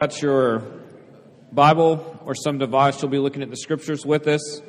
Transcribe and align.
got 0.00 0.22
your 0.22 0.62
Bible 1.52 2.22
or 2.24 2.34
some 2.34 2.56
device, 2.56 3.02
you'll 3.02 3.10
be 3.10 3.18
looking 3.18 3.42
at 3.42 3.50
the 3.50 3.56
scriptures 3.56 4.06
with 4.06 4.26
us. 4.28 4.62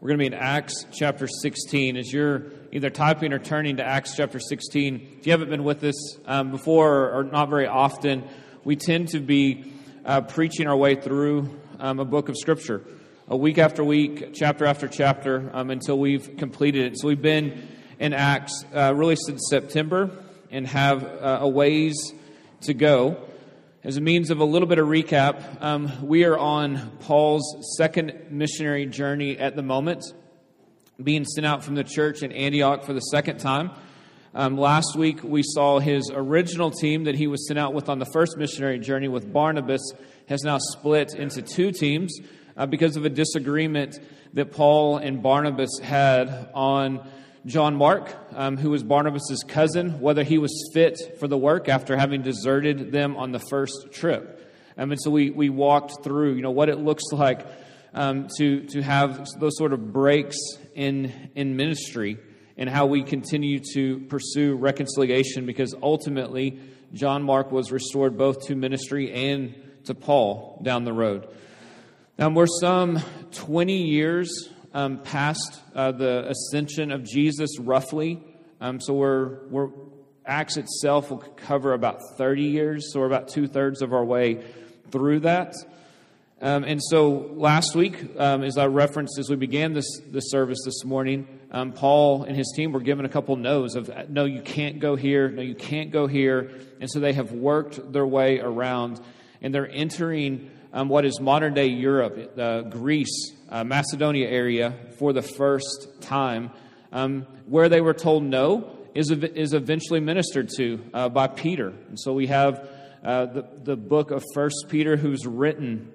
We're 0.00 0.08
going 0.08 0.18
to 0.18 0.22
be 0.22 0.26
in 0.28 0.32
Acts 0.32 0.86
chapter 0.90 1.26
16. 1.26 1.98
As 1.98 2.10
you're 2.10 2.44
either 2.72 2.88
typing 2.88 3.34
or 3.34 3.38
turning 3.38 3.76
to 3.76 3.84
Acts 3.84 4.16
chapter 4.16 4.40
16, 4.40 5.18
if 5.18 5.26
you 5.26 5.32
haven't 5.32 5.50
been 5.50 5.64
with 5.64 5.84
us 5.84 6.16
um, 6.24 6.50
before 6.50 7.10
or 7.10 7.24
not 7.24 7.50
very 7.50 7.66
often, 7.66 8.26
we 8.64 8.74
tend 8.74 9.08
to 9.08 9.20
be 9.20 9.70
uh, 10.06 10.22
preaching 10.22 10.66
our 10.66 10.76
way 10.76 10.94
through 10.94 11.60
um, 11.78 12.00
a 12.00 12.06
book 12.06 12.30
of 12.30 12.38
scripture, 12.38 12.82
a 13.28 13.36
week 13.36 13.58
after 13.58 13.84
week, 13.84 14.32
chapter 14.32 14.64
after 14.64 14.88
chapter, 14.88 15.50
um, 15.52 15.68
until 15.68 15.98
we've 15.98 16.38
completed 16.38 16.90
it. 16.90 16.98
So 16.98 17.06
we've 17.06 17.20
been 17.20 17.68
in 17.98 18.14
Acts 18.14 18.64
uh, 18.74 18.94
really 18.94 19.16
since 19.16 19.42
September 19.50 20.10
and 20.50 20.66
have 20.66 21.04
uh, 21.04 21.40
a 21.42 21.48
ways 21.50 22.14
to 22.62 22.72
go. 22.72 23.26
As 23.82 23.96
a 23.96 24.00
means 24.02 24.30
of 24.30 24.40
a 24.40 24.44
little 24.44 24.68
bit 24.68 24.78
of 24.78 24.88
recap, 24.88 25.62
um, 25.62 26.06
we 26.06 26.24
are 26.24 26.36
on 26.36 26.98
Paul's 27.00 27.76
second 27.78 28.26
missionary 28.28 28.84
journey 28.84 29.38
at 29.38 29.56
the 29.56 29.62
moment, 29.62 30.04
being 31.02 31.24
sent 31.24 31.46
out 31.46 31.64
from 31.64 31.76
the 31.76 31.82
church 31.82 32.22
in 32.22 32.30
Antioch 32.30 32.84
for 32.84 32.92
the 32.92 33.00
second 33.00 33.38
time. 33.38 33.70
Um, 34.34 34.58
last 34.58 34.96
week, 34.96 35.22
we 35.24 35.42
saw 35.42 35.78
his 35.78 36.10
original 36.14 36.70
team 36.70 37.04
that 37.04 37.14
he 37.14 37.26
was 37.26 37.48
sent 37.48 37.58
out 37.58 37.72
with 37.72 37.88
on 37.88 37.98
the 37.98 38.04
first 38.12 38.36
missionary 38.36 38.78
journey 38.78 39.08
with 39.08 39.32
Barnabas 39.32 39.94
has 40.28 40.42
now 40.42 40.58
split 40.58 41.14
into 41.14 41.40
two 41.40 41.72
teams 41.72 42.14
uh, 42.58 42.66
because 42.66 42.98
of 42.98 43.06
a 43.06 43.08
disagreement 43.08 43.98
that 44.34 44.52
Paul 44.52 44.98
and 44.98 45.22
Barnabas 45.22 45.78
had 45.82 46.50
on 46.52 47.00
John 47.46 47.74
Mark, 47.74 48.14
um, 48.34 48.56
who 48.58 48.70
was 48.70 48.82
Barnabas' 48.82 49.42
cousin, 49.48 50.00
whether 50.00 50.22
he 50.22 50.38
was 50.38 50.52
fit 50.74 51.18
for 51.18 51.26
the 51.26 51.38
work 51.38 51.68
after 51.68 51.96
having 51.96 52.22
deserted 52.22 52.92
them 52.92 53.16
on 53.16 53.32
the 53.32 53.38
first 53.38 53.88
trip. 53.92 54.36
Um, 54.76 54.92
and 54.92 55.00
so 55.00 55.10
we, 55.10 55.30
we 55.30 55.48
walked 55.48 56.04
through, 56.04 56.34
you 56.34 56.42
know, 56.42 56.50
what 56.50 56.68
it 56.68 56.78
looks 56.78 57.04
like 57.12 57.46
um, 57.94 58.28
to, 58.36 58.66
to 58.68 58.82
have 58.82 59.26
those 59.38 59.56
sort 59.56 59.72
of 59.72 59.92
breaks 59.92 60.36
in, 60.74 61.30
in 61.34 61.56
ministry 61.56 62.18
and 62.56 62.68
how 62.68 62.86
we 62.86 63.02
continue 63.02 63.60
to 63.72 64.00
pursue 64.00 64.54
reconciliation 64.54 65.46
because 65.46 65.74
ultimately 65.82 66.60
John 66.92 67.22
Mark 67.22 67.50
was 67.50 67.72
restored 67.72 68.18
both 68.18 68.46
to 68.48 68.54
ministry 68.54 69.12
and 69.30 69.54
to 69.84 69.94
Paul 69.94 70.60
down 70.62 70.84
the 70.84 70.92
road. 70.92 71.28
Now, 72.18 72.28
we're 72.28 72.46
some 72.60 73.00
20 73.32 73.72
years 73.72 74.50
um, 74.72 74.98
past 74.98 75.60
uh, 75.74 75.92
the 75.92 76.28
ascension 76.28 76.92
of 76.92 77.04
Jesus, 77.04 77.58
roughly. 77.58 78.22
Um, 78.60 78.80
so 78.80 78.94
we're, 78.94 79.46
we're 79.48 79.70
Acts 80.26 80.56
itself 80.58 81.10
will 81.10 81.18
cover 81.18 81.72
about 81.72 82.00
30 82.16 82.42
years, 82.44 82.92
so 82.92 83.00
we're 83.00 83.06
about 83.06 83.28
two 83.28 83.48
thirds 83.48 83.82
of 83.82 83.92
our 83.92 84.04
way 84.04 84.44
through 84.90 85.20
that. 85.20 85.54
Um, 86.42 86.62
and 86.64 86.80
so 86.82 87.32
last 87.34 87.74
week, 87.74 88.16
um, 88.18 88.44
as 88.44 88.56
I 88.56 88.66
referenced 88.66 89.18
as 89.18 89.28
we 89.28 89.36
began 89.36 89.72
this, 89.72 90.00
this 90.06 90.30
service 90.30 90.58
this 90.64 90.84
morning, 90.84 91.26
um, 91.50 91.72
Paul 91.72 92.22
and 92.22 92.36
his 92.36 92.52
team 92.54 92.72
were 92.72 92.80
given 92.80 93.04
a 93.04 93.08
couple 93.08 93.34
no's 93.36 93.74
of 93.74 93.90
no, 94.08 94.24
you 94.24 94.40
can't 94.40 94.78
go 94.78 94.94
here, 94.94 95.28
no, 95.28 95.42
you 95.42 95.54
can't 95.54 95.90
go 95.90 96.06
here. 96.06 96.50
And 96.80 96.90
so 96.90 97.00
they 97.00 97.12
have 97.14 97.32
worked 97.32 97.92
their 97.92 98.06
way 98.06 98.38
around 98.38 99.00
and 99.42 99.54
they're 99.54 99.68
entering 99.68 100.50
um, 100.72 100.88
what 100.88 101.04
is 101.04 101.20
modern 101.20 101.54
day 101.54 101.66
Europe, 101.66 102.38
uh, 102.38 102.62
Greece, 102.62 103.32
uh, 103.48 103.64
Macedonia 103.64 104.28
area 104.28 104.74
for 104.98 105.12
the 105.12 105.22
first 105.22 105.88
time, 106.00 106.50
um, 106.92 107.26
where 107.46 107.68
they 107.68 107.80
were 107.80 107.94
told 107.94 108.22
no 108.22 108.76
is, 108.94 109.10
is 109.10 109.52
eventually 109.52 110.00
ministered 110.00 110.48
to 110.56 110.80
uh, 110.94 111.08
by 111.08 111.26
Peter. 111.26 111.68
And 111.88 111.98
so 111.98 112.12
we 112.12 112.26
have 112.28 112.68
uh, 113.02 113.26
the, 113.26 113.48
the 113.62 113.76
book 113.76 114.10
of 114.10 114.24
First 114.34 114.66
Peter, 114.68 114.96
who's 114.96 115.26
written 115.26 115.92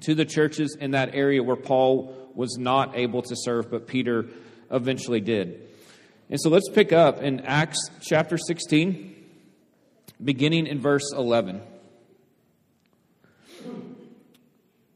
to 0.00 0.14
the 0.14 0.24
churches 0.24 0.76
in 0.80 0.92
that 0.92 1.14
area 1.14 1.42
where 1.42 1.56
Paul 1.56 2.14
was 2.34 2.56
not 2.58 2.96
able 2.96 3.22
to 3.22 3.34
serve, 3.36 3.70
but 3.70 3.86
Peter 3.86 4.26
eventually 4.70 5.20
did. 5.20 5.68
And 6.28 6.40
so 6.40 6.50
let's 6.50 6.68
pick 6.68 6.92
up 6.92 7.22
in 7.22 7.40
Acts 7.40 7.78
chapter 8.00 8.36
16, 8.36 9.14
beginning 10.22 10.66
in 10.66 10.80
verse 10.80 11.12
11. 11.12 11.62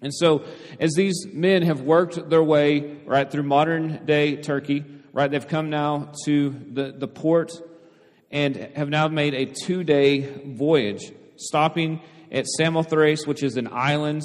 And 0.00 0.14
so, 0.14 0.44
as 0.78 0.92
these 0.92 1.26
men 1.32 1.62
have 1.62 1.80
worked 1.80 2.30
their 2.30 2.42
way 2.42 2.98
right 3.04 3.30
through 3.30 3.42
modern 3.42 4.04
day 4.06 4.36
Turkey, 4.36 4.84
right, 5.12 5.30
they've 5.30 5.46
come 5.46 5.70
now 5.70 6.12
to 6.24 6.50
the, 6.50 6.92
the 6.92 7.08
port 7.08 7.52
and 8.30 8.56
have 8.76 8.88
now 8.88 9.08
made 9.08 9.34
a 9.34 9.46
two 9.46 9.82
day 9.82 10.20
voyage, 10.44 11.12
stopping 11.36 12.00
at 12.30 12.46
Samothrace, 12.46 13.26
which 13.26 13.42
is 13.42 13.56
an 13.56 13.68
island, 13.72 14.22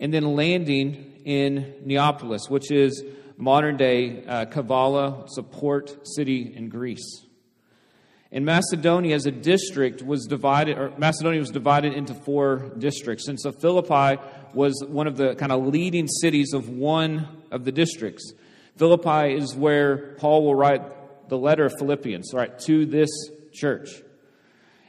and 0.00 0.12
then 0.12 0.34
landing 0.34 1.20
in 1.24 1.74
Neapolis, 1.84 2.48
which 2.48 2.70
is 2.70 3.02
modern 3.36 3.76
day 3.76 4.24
uh, 4.26 4.46
Kavala, 4.46 5.24
it's 5.24 5.38
a 5.38 5.42
port 5.42 6.06
city 6.06 6.52
in 6.54 6.68
Greece. 6.68 7.24
And 8.30 8.44
Macedonia 8.44 9.14
as 9.14 9.24
a 9.24 9.30
district 9.30 10.02
was 10.02 10.26
divided, 10.26 10.76
or 10.76 10.92
Macedonia 10.98 11.40
was 11.40 11.50
divided 11.50 11.94
into 11.94 12.12
four 12.12 12.70
districts. 12.76 13.26
And 13.26 13.40
so 13.40 13.52
Philippi 13.52 14.20
was 14.52 14.84
one 14.86 15.06
of 15.06 15.16
the 15.16 15.34
kind 15.34 15.50
of 15.50 15.66
leading 15.66 16.06
cities 16.08 16.52
of 16.52 16.68
one 16.68 17.26
of 17.50 17.64
the 17.64 17.72
districts. 17.72 18.32
Philippi 18.76 19.34
is 19.34 19.56
where 19.56 20.14
Paul 20.18 20.44
will 20.44 20.54
write 20.54 21.28
the 21.30 21.38
letter 21.38 21.64
of 21.64 21.72
Philippians, 21.78 22.32
right, 22.34 22.58
to 22.60 22.84
this 22.84 23.08
church. 23.52 24.02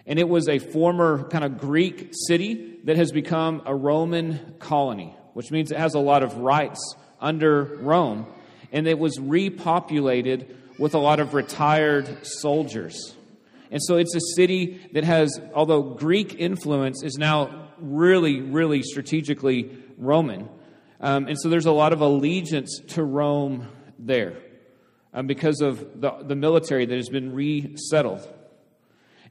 And 0.05 0.19
it 0.19 0.27
was 0.27 0.49
a 0.49 0.59
former 0.59 1.23
kind 1.29 1.45
of 1.45 1.59
Greek 1.59 2.09
city 2.11 2.79
that 2.83 2.97
has 2.97 3.11
become 3.11 3.61
a 3.65 3.75
Roman 3.75 4.55
colony, 4.59 5.15
which 5.33 5.49
means 5.49 5.71
it 5.71 5.77
has 5.77 5.93
a 5.93 5.99
lot 5.99 6.23
of 6.23 6.37
rights 6.37 6.95
under 7.21 7.63
Rome. 7.63 8.27
And 8.71 8.87
it 8.87 8.99
was 8.99 9.17
repopulated 9.17 10.55
with 10.77 10.93
a 10.93 10.99
lot 10.99 11.19
of 11.19 11.33
retired 11.33 12.25
soldiers. 12.25 13.15
And 13.71 13.81
so 13.83 13.97
it's 13.97 14.15
a 14.15 14.21
city 14.35 14.79
that 14.93 15.03
has, 15.03 15.39
although 15.53 15.81
Greek 15.81 16.35
influence 16.35 17.03
is 17.03 17.17
now 17.17 17.69
really, 17.79 18.41
really 18.41 18.81
strategically 18.83 19.77
Roman. 19.97 20.49
Um, 20.99 21.27
and 21.27 21.39
so 21.39 21.49
there's 21.49 21.65
a 21.65 21.71
lot 21.71 21.93
of 21.93 22.01
allegiance 22.01 22.81
to 22.89 23.03
Rome 23.03 23.67
there 23.97 24.33
um, 25.13 25.27
because 25.27 25.61
of 25.61 26.01
the, 26.01 26.11
the 26.23 26.35
military 26.35 26.85
that 26.85 26.95
has 26.95 27.09
been 27.09 27.33
resettled. 27.33 28.27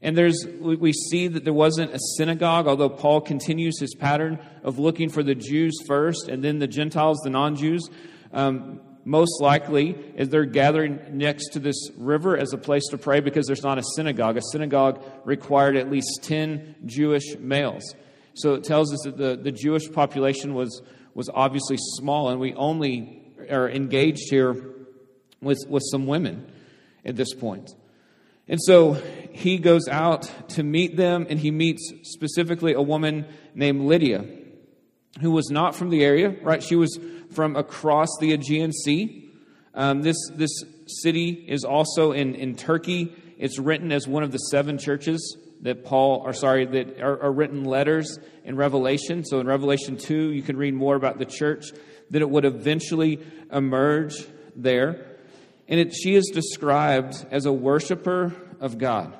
And 0.01 0.17
there's, 0.17 0.47
we 0.61 0.93
see 0.93 1.27
that 1.27 1.43
there 1.43 1.53
wasn't 1.53 1.93
a 1.93 1.99
synagogue, 2.17 2.67
although 2.67 2.89
Paul 2.89 3.19
continues 3.19 3.79
his 3.79 3.93
pattern 3.93 4.39
of 4.63 4.79
looking 4.79 5.09
for 5.09 5.23
the 5.23 5.35
Jews 5.35 5.77
first 5.85 6.29
and 6.29 6.41
then 6.41 6.59
the 6.59 6.67
Gentiles, 6.67 7.19
the 7.23 7.29
non 7.29 7.57
Jews. 7.57 7.89
Um, 8.31 8.79
most 9.09 9.41
likely 9.41 9.97
is 10.15 10.29
they're 10.29 10.45
gathering 10.45 10.99
next 11.13 11.53
to 11.53 11.59
this 11.59 11.89
river 11.97 12.37
as 12.37 12.53
a 12.53 12.59
place 12.59 12.85
to 12.91 12.97
pray 12.97 13.21
because 13.21 13.47
there's 13.47 13.63
not 13.63 13.79
a 13.79 13.83
synagogue. 13.95 14.37
A 14.37 14.41
synagogue 14.51 15.03
required 15.25 15.75
at 15.75 15.89
least 15.89 16.19
10 16.21 16.75
Jewish 16.85 17.35
males. 17.39 17.95
So 18.35 18.53
it 18.53 18.63
tells 18.63 18.93
us 18.93 18.99
that 19.05 19.17
the, 19.17 19.35
the 19.35 19.51
Jewish 19.51 19.91
population 19.91 20.53
was, 20.53 20.83
was 21.15 21.27
obviously 21.33 21.77
small, 21.79 22.29
and 22.29 22.39
we 22.39 22.53
only 22.53 23.33
are 23.49 23.67
engaged 23.67 24.29
here 24.29 24.53
with, 25.41 25.57
with 25.67 25.81
some 25.89 26.05
women 26.05 26.51
at 27.03 27.15
this 27.15 27.33
point. 27.33 27.71
And 28.47 28.59
so 28.61 28.93
he 29.31 29.57
goes 29.57 29.87
out 29.87 30.31
to 30.49 30.61
meet 30.61 30.97
them, 30.97 31.25
and 31.27 31.39
he 31.39 31.49
meets 31.49 31.91
specifically 32.03 32.73
a 32.73 32.81
woman 32.81 33.25
named 33.55 33.81
Lydia, 33.81 34.23
who 35.19 35.31
was 35.31 35.49
not 35.49 35.75
from 35.75 35.89
the 35.89 36.03
area, 36.03 36.35
right? 36.43 36.61
She 36.61 36.75
was 36.75 36.99
from 37.31 37.55
across 37.55 38.09
the 38.19 38.33
Aegean 38.33 38.71
Sea. 38.71 39.31
Um, 39.73 40.01
this, 40.01 40.17
this 40.33 40.51
city 40.87 41.45
is 41.47 41.63
also 41.63 42.11
in, 42.11 42.35
in 42.35 42.55
Turkey. 42.55 43.13
It's 43.37 43.59
written 43.59 43.91
as 43.91 44.07
one 44.07 44.23
of 44.23 44.31
the 44.31 44.37
seven 44.37 44.77
churches 44.77 45.37
that 45.61 45.83
Paul, 45.83 46.21
or 46.25 46.33
sorry, 46.33 46.65
that 46.65 46.99
are, 47.01 47.21
are 47.21 47.31
written 47.31 47.65
letters 47.65 48.17
in 48.43 48.55
Revelation. 48.55 49.25
So 49.25 49.39
in 49.39 49.47
Revelation 49.47 49.97
2, 49.97 50.31
you 50.31 50.41
can 50.41 50.57
read 50.57 50.73
more 50.73 50.95
about 50.95 51.19
the 51.19 51.25
church 51.25 51.67
that 52.09 52.21
it 52.21 52.29
would 52.29 52.45
eventually 52.45 53.19
emerge 53.51 54.15
there. 54.55 55.17
And 55.67 55.79
it, 55.79 55.93
she 55.93 56.15
is 56.15 56.29
described 56.33 57.25
as 57.29 57.45
a 57.45 57.53
worshiper 57.53 58.33
of 58.59 58.77
God. 58.77 59.15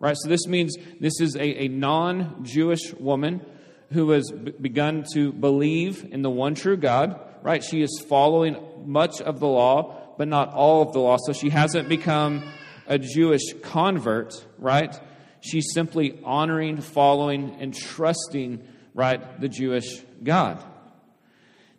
Right? 0.00 0.16
So 0.18 0.28
this 0.28 0.46
means 0.46 0.76
this 0.98 1.20
is 1.20 1.36
a, 1.36 1.64
a 1.64 1.68
non 1.68 2.44
Jewish 2.44 2.92
woman 2.94 3.44
who 3.92 4.10
has 4.10 4.30
b- 4.30 4.52
begun 4.60 5.04
to 5.14 5.32
believe 5.32 6.04
in 6.10 6.22
the 6.22 6.30
one 6.30 6.54
true 6.54 6.76
God. 6.76 7.20
Right? 7.42 7.62
She 7.62 7.82
is 7.82 8.04
following 8.08 8.56
much 8.84 9.20
of 9.20 9.40
the 9.40 9.48
law, 9.48 10.14
but 10.16 10.28
not 10.28 10.52
all 10.54 10.82
of 10.82 10.92
the 10.92 11.00
law. 11.00 11.16
So 11.24 11.32
she 11.32 11.50
hasn't 11.50 11.88
become 11.88 12.42
a 12.86 12.98
Jewish 12.98 13.42
convert, 13.62 14.44
right? 14.58 14.98
She's 15.40 15.72
simply 15.72 16.20
honoring, 16.24 16.80
following, 16.80 17.56
and 17.58 17.74
trusting, 17.74 18.62
right, 18.94 19.40
the 19.40 19.48
Jewish 19.48 20.00
God. 20.22 20.62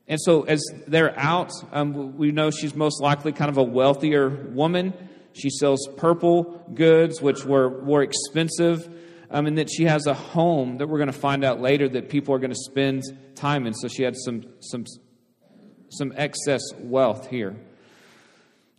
And 0.07 0.19
so, 0.21 0.43
as 0.43 0.61
they're 0.85 1.17
out, 1.17 1.51
um, 1.71 2.17
we 2.17 2.31
know 2.31 2.51
she's 2.51 2.75
most 2.75 3.01
likely 3.01 3.31
kind 3.31 3.49
of 3.49 3.57
a 3.57 3.63
wealthier 3.63 4.29
woman. 4.29 4.93
She 5.31 5.49
sells 5.49 5.87
purple 5.95 6.61
goods, 6.73 7.21
which 7.21 7.45
were 7.45 7.81
more 7.83 8.03
expensive, 8.03 8.87
um, 9.31 9.47
and 9.47 9.57
that 9.57 9.69
she 9.71 9.85
has 9.85 10.05
a 10.05 10.13
home 10.13 10.77
that 10.79 10.87
we're 10.87 10.97
going 10.97 11.07
to 11.07 11.17
find 11.17 11.45
out 11.45 11.61
later 11.61 11.87
that 11.87 12.09
people 12.09 12.35
are 12.35 12.39
going 12.39 12.51
to 12.51 12.55
spend 12.55 13.03
time 13.35 13.65
in. 13.65 13.73
So 13.73 13.87
she 13.87 14.03
had 14.03 14.15
some 14.17 14.43
some 14.59 14.85
some 15.93 16.13
excess 16.15 16.61
wealth 16.79 17.27
here. 17.27 17.55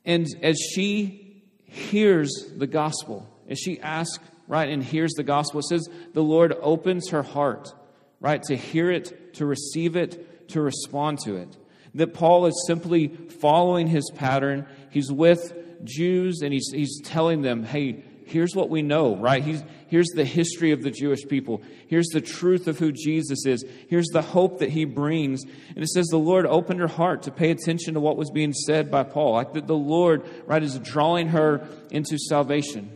And 0.04 0.26
as 0.42 0.58
she 0.58 1.42
hears 1.64 2.30
the 2.56 2.66
gospel, 2.66 3.28
as 3.48 3.58
she 3.58 3.80
asks, 3.80 4.22
right, 4.46 4.68
and 4.68 4.82
hears 4.82 5.12
the 5.14 5.22
gospel, 5.22 5.60
it 5.60 5.64
says 5.64 5.88
the 6.12 6.22
Lord 6.22 6.54
opens 6.60 7.10
her 7.10 7.22
heart, 7.22 7.72
right, 8.20 8.42
to 8.44 8.56
hear 8.56 8.90
it, 8.90 9.34
to 9.34 9.46
receive 9.46 9.96
it, 9.96 10.48
to 10.50 10.60
respond 10.60 11.20
to 11.20 11.36
it. 11.36 11.56
That 11.94 12.12
Paul 12.14 12.46
is 12.46 12.64
simply 12.66 13.08
following 13.08 13.86
his 13.86 14.10
pattern. 14.14 14.66
He's 14.90 15.10
with 15.10 15.54
Jews 15.84 16.40
and 16.42 16.52
he's, 16.52 16.70
he's 16.72 17.00
telling 17.02 17.42
them, 17.42 17.62
hey, 17.62 18.02
here's 18.26 18.54
what 18.54 18.68
we 18.68 18.82
know, 18.82 19.16
right? 19.16 19.42
He's, 19.42 19.62
here's 19.94 20.08
the 20.08 20.24
history 20.24 20.72
of 20.72 20.82
the 20.82 20.90
Jewish 20.90 21.24
people. 21.28 21.62
Here's 21.86 22.08
the 22.08 22.20
truth 22.20 22.66
of 22.66 22.80
who 22.80 22.90
Jesus 22.90 23.46
is. 23.46 23.64
Here's 23.88 24.08
the 24.08 24.22
hope 24.22 24.58
that 24.58 24.70
he 24.70 24.84
brings. 24.84 25.44
And 25.44 25.84
it 25.84 25.88
says 25.88 26.06
the 26.06 26.16
Lord 26.16 26.46
opened 26.46 26.80
her 26.80 26.88
heart 26.88 27.22
to 27.22 27.30
pay 27.30 27.52
attention 27.52 27.94
to 27.94 28.00
what 28.00 28.16
was 28.16 28.28
being 28.32 28.52
said 28.52 28.90
by 28.90 29.04
Paul. 29.04 29.34
Like 29.34 29.52
that 29.52 29.68
the 29.68 29.76
Lord, 29.76 30.28
right, 30.46 30.64
is 30.64 30.76
drawing 30.80 31.28
her 31.28 31.68
into 31.92 32.18
salvation. 32.18 32.90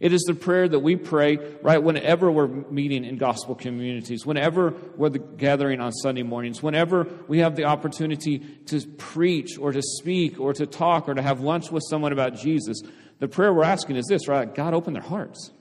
It 0.00 0.12
is 0.12 0.20
the 0.24 0.34
prayer 0.34 0.68
that 0.68 0.80
we 0.80 0.96
pray, 0.96 1.38
right, 1.62 1.82
whenever 1.82 2.30
we're 2.30 2.48
meeting 2.48 3.06
in 3.06 3.16
gospel 3.16 3.54
communities, 3.54 4.26
whenever 4.26 4.74
we're 4.98 5.08
gathering 5.08 5.80
on 5.80 5.92
Sunday 5.92 6.24
mornings, 6.24 6.62
whenever 6.62 7.08
we 7.26 7.38
have 7.38 7.56
the 7.56 7.64
opportunity 7.64 8.40
to 8.66 8.86
preach 8.98 9.56
or 9.56 9.72
to 9.72 9.80
speak 9.80 10.38
or 10.38 10.52
to 10.52 10.66
talk 10.66 11.08
or 11.08 11.14
to 11.14 11.22
have 11.22 11.40
lunch 11.40 11.70
with 11.70 11.84
someone 11.88 12.12
about 12.12 12.34
Jesus. 12.34 12.82
The 13.18 13.28
prayer 13.28 13.54
we're 13.54 13.64
asking 13.64 13.96
is 13.96 14.04
this, 14.10 14.28
right? 14.28 14.54
God, 14.54 14.74
open 14.74 14.92
their 14.92 15.02
hearts. 15.02 15.53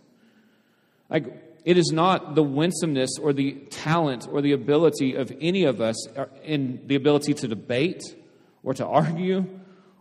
Like, 1.13 1.25
it 1.63 1.77
is 1.77 1.91
not 1.93 2.35
the 2.35 2.43
winsomeness 2.43 3.11
or 3.21 3.31
the 3.31 3.53
talent 3.69 4.27
or 4.29 4.41
the 4.41 4.51
ability 4.51 5.15
of 5.15 5.31
any 5.39 5.63
of 5.63 5.79
us 5.79 6.07
uh, 6.17 6.25
in 6.43 6.81
the 6.87 6.95
ability 6.95 7.35
to 7.35 7.47
debate 7.47 8.03
or 8.63 8.73
to 8.73 8.85
argue 8.85 9.45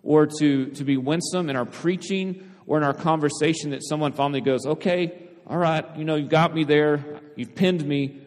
or 0.02 0.26
to, 0.26 0.66
to 0.66 0.84
be 0.84 0.96
winsome 0.96 1.50
in 1.50 1.56
our 1.56 1.66
preaching 1.66 2.50
or 2.66 2.78
in 2.78 2.82
our 2.82 2.94
conversation 2.94 3.70
that 3.70 3.84
someone 3.84 4.12
finally 4.12 4.40
goes, 4.40 4.66
okay, 4.66 5.28
all 5.46 5.58
right, 5.58 5.84
you 5.96 6.04
know, 6.04 6.16
you've 6.16 6.28
got 6.28 6.54
me 6.54 6.64
there, 6.64 7.20
you've 7.36 7.54
pinned 7.54 7.84
me, 7.84 8.20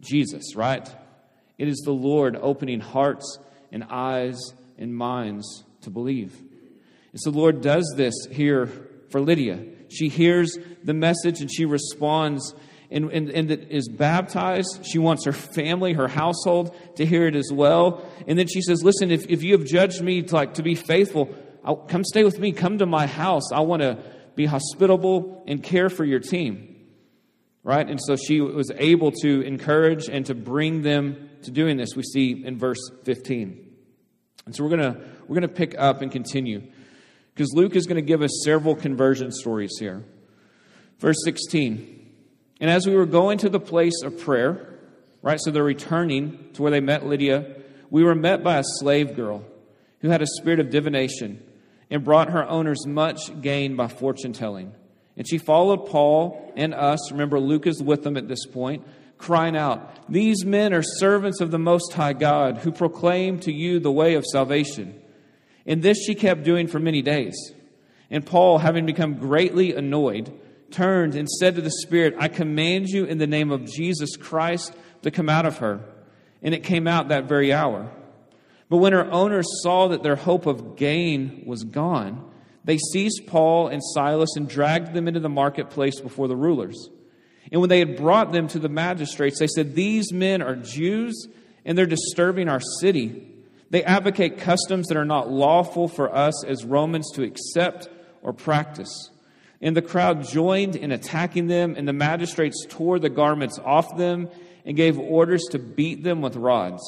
Jesus, 0.00 0.56
right? 0.56 0.88
It 1.58 1.68
is 1.68 1.82
the 1.84 1.92
Lord 1.92 2.36
opening 2.40 2.80
hearts 2.80 3.38
and 3.70 3.84
eyes 3.90 4.40
and 4.78 4.94
minds 4.94 5.64
to 5.82 5.90
believe. 5.90 6.36
And 7.12 7.20
so 7.20 7.30
the 7.30 7.38
Lord 7.38 7.60
does 7.60 7.92
this 7.96 8.14
here 8.30 8.66
for 9.10 9.20
Lydia. 9.20 9.64
She 9.92 10.08
hears 10.08 10.58
the 10.82 10.94
message 10.94 11.40
and 11.40 11.52
she 11.52 11.64
responds 11.64 12.54
and, 12.92 13.10
and, 13.10 13.30
and 13.30 13.50
is 13.50 13.88
baptized. 13.88 14.84
She 14.84 14.98
wants 14.98 15.24
her 15.24 15.32
family, 15.32 15.94
her 15.94 16.08
household 16.08 16.76
to 16.96 17.06
hear 17.06 17.26
it 17.26 17.34
as 17.34 17.50
well. 17.52 18.06
And 18.26 18.38
then 18.38 18.46
she 18.46 18.60
says, 18.60 18.84
Listen, 18.84 19.10
if, 19.10 19.26
if 19.28 19.42
you 19.42 19.56
have 19.56 19.66
judged 19.66 20.02
me 20.02 20.22
to, 20.22 20.34
like, 20.34 20.54
to 20.54 20.62
be 20.62 20.74
faithful, 20.74 21.34
I'll, 21.64 21.76
come 21.76 22.04
stay 22.04 22.24
with 22.24 22.38
me. 22.38 22.52
Come 22.52 22.78
to 22.78 22.86
my 22.86 23.06
house. 23.06 23.50
I 23.52 23.60
want 23.60 23.82
to 23.82 23.98
be 24.34 24.46
hospitable 24.46 25.42
and 25.46 25.62
care 25.62 25.88
for 25.88 26.04
your 26.04 26.20
team. 26.20 26.68
Right? 27.64 27.88
And 27.88 28.00
so 28.02 28.16
she 28.16 28.40
was 28.40 28.70
able 28.76 29.12
to 29.22 29.40
encourage 29.42 30.08
and 30.08 30.26
to 30.26 30.34
bring 30.34 30.82
them 30.82 31.30
to 31.44 31.50
doing 31.50 31.76
this. 31.76 31.94
We 31.94 32.02
see 32.02 32.44
in 32.44 32.58
verse 32.58 32.90
15. 33.04 33.70
And 34.46 34.56
so 34.56 34.64
we're 34.64 34.76
going 34.76 34.94
to 34.94 35.00
we're 35.28 35.36
going 35.36 35.48
to 35.48 35.54
pick 35.54 35.78
up 35.78 36.02
and 36.02 36.10
continue 36.10 36.62
because 37.34 37.52
Luke 37.54 37.76
is 37.76 37.86
going 37.86 37.96
to 37.96 38.02
give 38.02 38.22
us 38.22 38.42
several 38.44 38.74
conversion 38.74 39.32
stories 39.32 39.72
here. 39.78 40.04
Verse 40.98 41.16
16. 41.24 42.10
And 42.60 42.70
as 42.70 42.86
we 42.86 42.94
were 42.94 43.06
going 43.06 43.38
to 43.38 43.48
the 43.48 43.60
place 43.60 44.02
of 44.04 44.20
prayer, 44.20 44.78
right? 45.22 45.40
So 45.40 45.50
they're 45.50 45.64
returning 45.64 46.50
to 46.54 46.62
where 46.62 46.70
they 46.70 46.80
met 46.80 47.06
Lydia. 47.06 47.56
We 47.90 48.04
were 48.04 48.14
met 48.14 48.44
by 48.44 48.58
a 48.58 48.64
slave 48.64 49.16
girl 49.16 49.44
who 50.00 50.08
had 50.08 50.22
a 50.22 50.26
spirit 50.26 50.60
of 50.60 50.70
divination 50.70 51.42
and 51.90 52.04
brought 52.04 52.30
her 52.30 52.48
owners 52.48 52.86
much 52.86 53.40
gain 53.40 53.76
by 53.76 53.88
fortune 53.88 54.32
telling. 54.32 54.72
And 55.16 55.28
she 55.28 55.38
followed 55.38 55.86
Paul 55.86 56.52
and 56.56 56.72
us. 56.74 57.10
Remember, 57.12 57.38
Luke 57.38 57.66
is 57.66 57.82
with 57.82 58.02
them 58.02 58.16
at 58.16 58.28
this 58.28 58.46
point, 58.46 58.86
crying 59.18 59.56
out, 59.56 60.10
These 60.10 60.44
men 60.44 60.72
are 60.72 60.82
servants 60.82 61.40
of 61.40 61.50
the 61.50 61.58
Most 61.58 61.92
High 61.92 62.14
God 62.14 62.58
who 62.58 62.72
proclaim 62.72 63.38
to 63.40 63.52
you 63.52 63.78
the 63.78 63.92
way 63.92 64.14
of 64.14 64.24
salvation. 64.24 65.01
And 65.66 65.82
this 65.82 65.98
she 65.98 66.14
kept 66.14 66.42
doing 66.42 66.66
for 66.66 66.78
many 66.78 67.02
days. 67.02 67.34
And 68.10 68.26
Paul, 68.26 68.58
having 68.58 68.84
become 68.86 69.14
greatly 69.14 69.74
annoyed, 69.74 70.32
turned 70.70 71.14
and 71.14 71.28
said 71.28 71.54
to 71.54 71.60
the 71.60 71.70
Spirit, 71.70 72.14
I 72.18 72.28
command 72.28 72.88
you 72.88 73.04
in 73.04 73.18
the 73.18 73.26
name 73.26 73.50
of 73.50 73.64
Jesus 73.64 74.16
Christ 74.16 74.74
to 75.02 75.10
come 75.10 75.28
out 75.28 75.46
of 75.46 75.58
her. 75.58 75.80
And 76.42 76.54
it 76.54 76.64
came 76.64 76.86
out 76.86 77.08
that 77.08 77.24
very 77.24 77.52
hour. 77.52 77.90
But 78.68 78.78
when 78.78 78.92
her 78.92 79.10
owners 79.10 79.46
saw 79.62 79.88
that 79.88 80.02
their 80.02 80.16
hope 80.16 80.46
of 80.46 80.76
gain 80.76 81.44
was 81.46 81.62
gone, 81.62 82.30
they 82.64 82.78
seized 82.78 83.26
Paul 83.26 83.68
and 83.68 83.82
Silas 83.82 84.36
and 84.36 84.48
dragged 84.48 84.94
them 84.94 85.08
into 85.08 85.20
the 85.20 85.28
marketplace 85.28 86.00
before 86.00 86.28
the 86.28 86.36
rulers. 86.36 86.88
And 87.50 87.60
when 87.60 87.70
they 87.70 87.80
had 87.80 87.96
brought 87.96 88.32
them 88.32 88.48
to 88.48 88.58
the 88.58 88.68
magistrates, 88.68 89.38
they 89.38 89.46
said, 89.46 89.74
These 89.74 90.12
men 90.12 90.42
are 90.42 90.56
Jews, 90.56 91.28
and 91.64 91.76
they're 91.76 91.86
disturbing 91.86 92.48
our 92.48 92.60
city. 92.80 93.31
They 93.72 93.82
advocate 93.84 94.36
customs 94.36 94.88
that 94.88 94.98
are 94.98 95.04
not 95.06 95.30
lawful 95.30 95.88
for 95.88 96.14
us 96.14 96.44
as 96.44 96.62
Romans 96.62 97.10
to 97.12 97.22
accept 97.22 97.88
or 98.20 98.34
practice. 98.34 99.10
And 99.62 99.74
the 99.74 99.80
crowd 99.80 100.28
joined 100.28 100.76
in 100.76 100.92
attacking 100.92 101.46
them, 101.46 101.74
and 101.78 101.88
the 101.88 101.94
magistrates 101.94 102.66
tore 102.68 102.98
the 102.98 103.08
garments 103.08 103.58
off 103.64 103.96
them 103.96 104.28
and 104.66 104.76
gave 104.76 104.98
orders 104.98 105.44
to 105.52 105.58
beat 105.58 106.02
them 106.02 106.20
with 106.20 106.36
rods. 106.36 106.82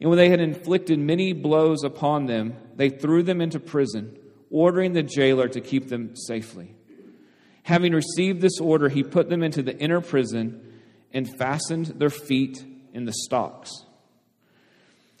And 0.00 0.10
when 0.10 0.16
they 0.16 0.28
had 0.28 0.40
inflicted 0.40 0.98
many 0.98 1.32
blows 1.34 1.84
upon 1.84 2.26
them, 2.26 2.56
they 2.74 2.88
threw 2.88 3.22
them 3.22 3.40
into 3.40 3.60
prison, 3.60 4.18
ordering 4.50 4.94
the 4.94 5.04
jailer 5.04 5.46
to 5.46 5.60
keep 5.60 5.88
them 5.88 6.16
safely. 6.16 6.74
Having 7.62 7.92
received 7.92 8.40
this 8.40 8.58
order, 8.58 8.88
he 8.88 9.04
put 9.04 9.28
them 9.28 9.44
into 9.44 9.62
the 9.62 9.78
inner 9.78 10.00
prison 10.00 10.80
and 11.12 11.28
fastened 11.38 11.86
their 11.86 12.10
feet 12.10 12.64
in 12.92 13.04
the 13.04 13.12
stocks. 13.12 13.84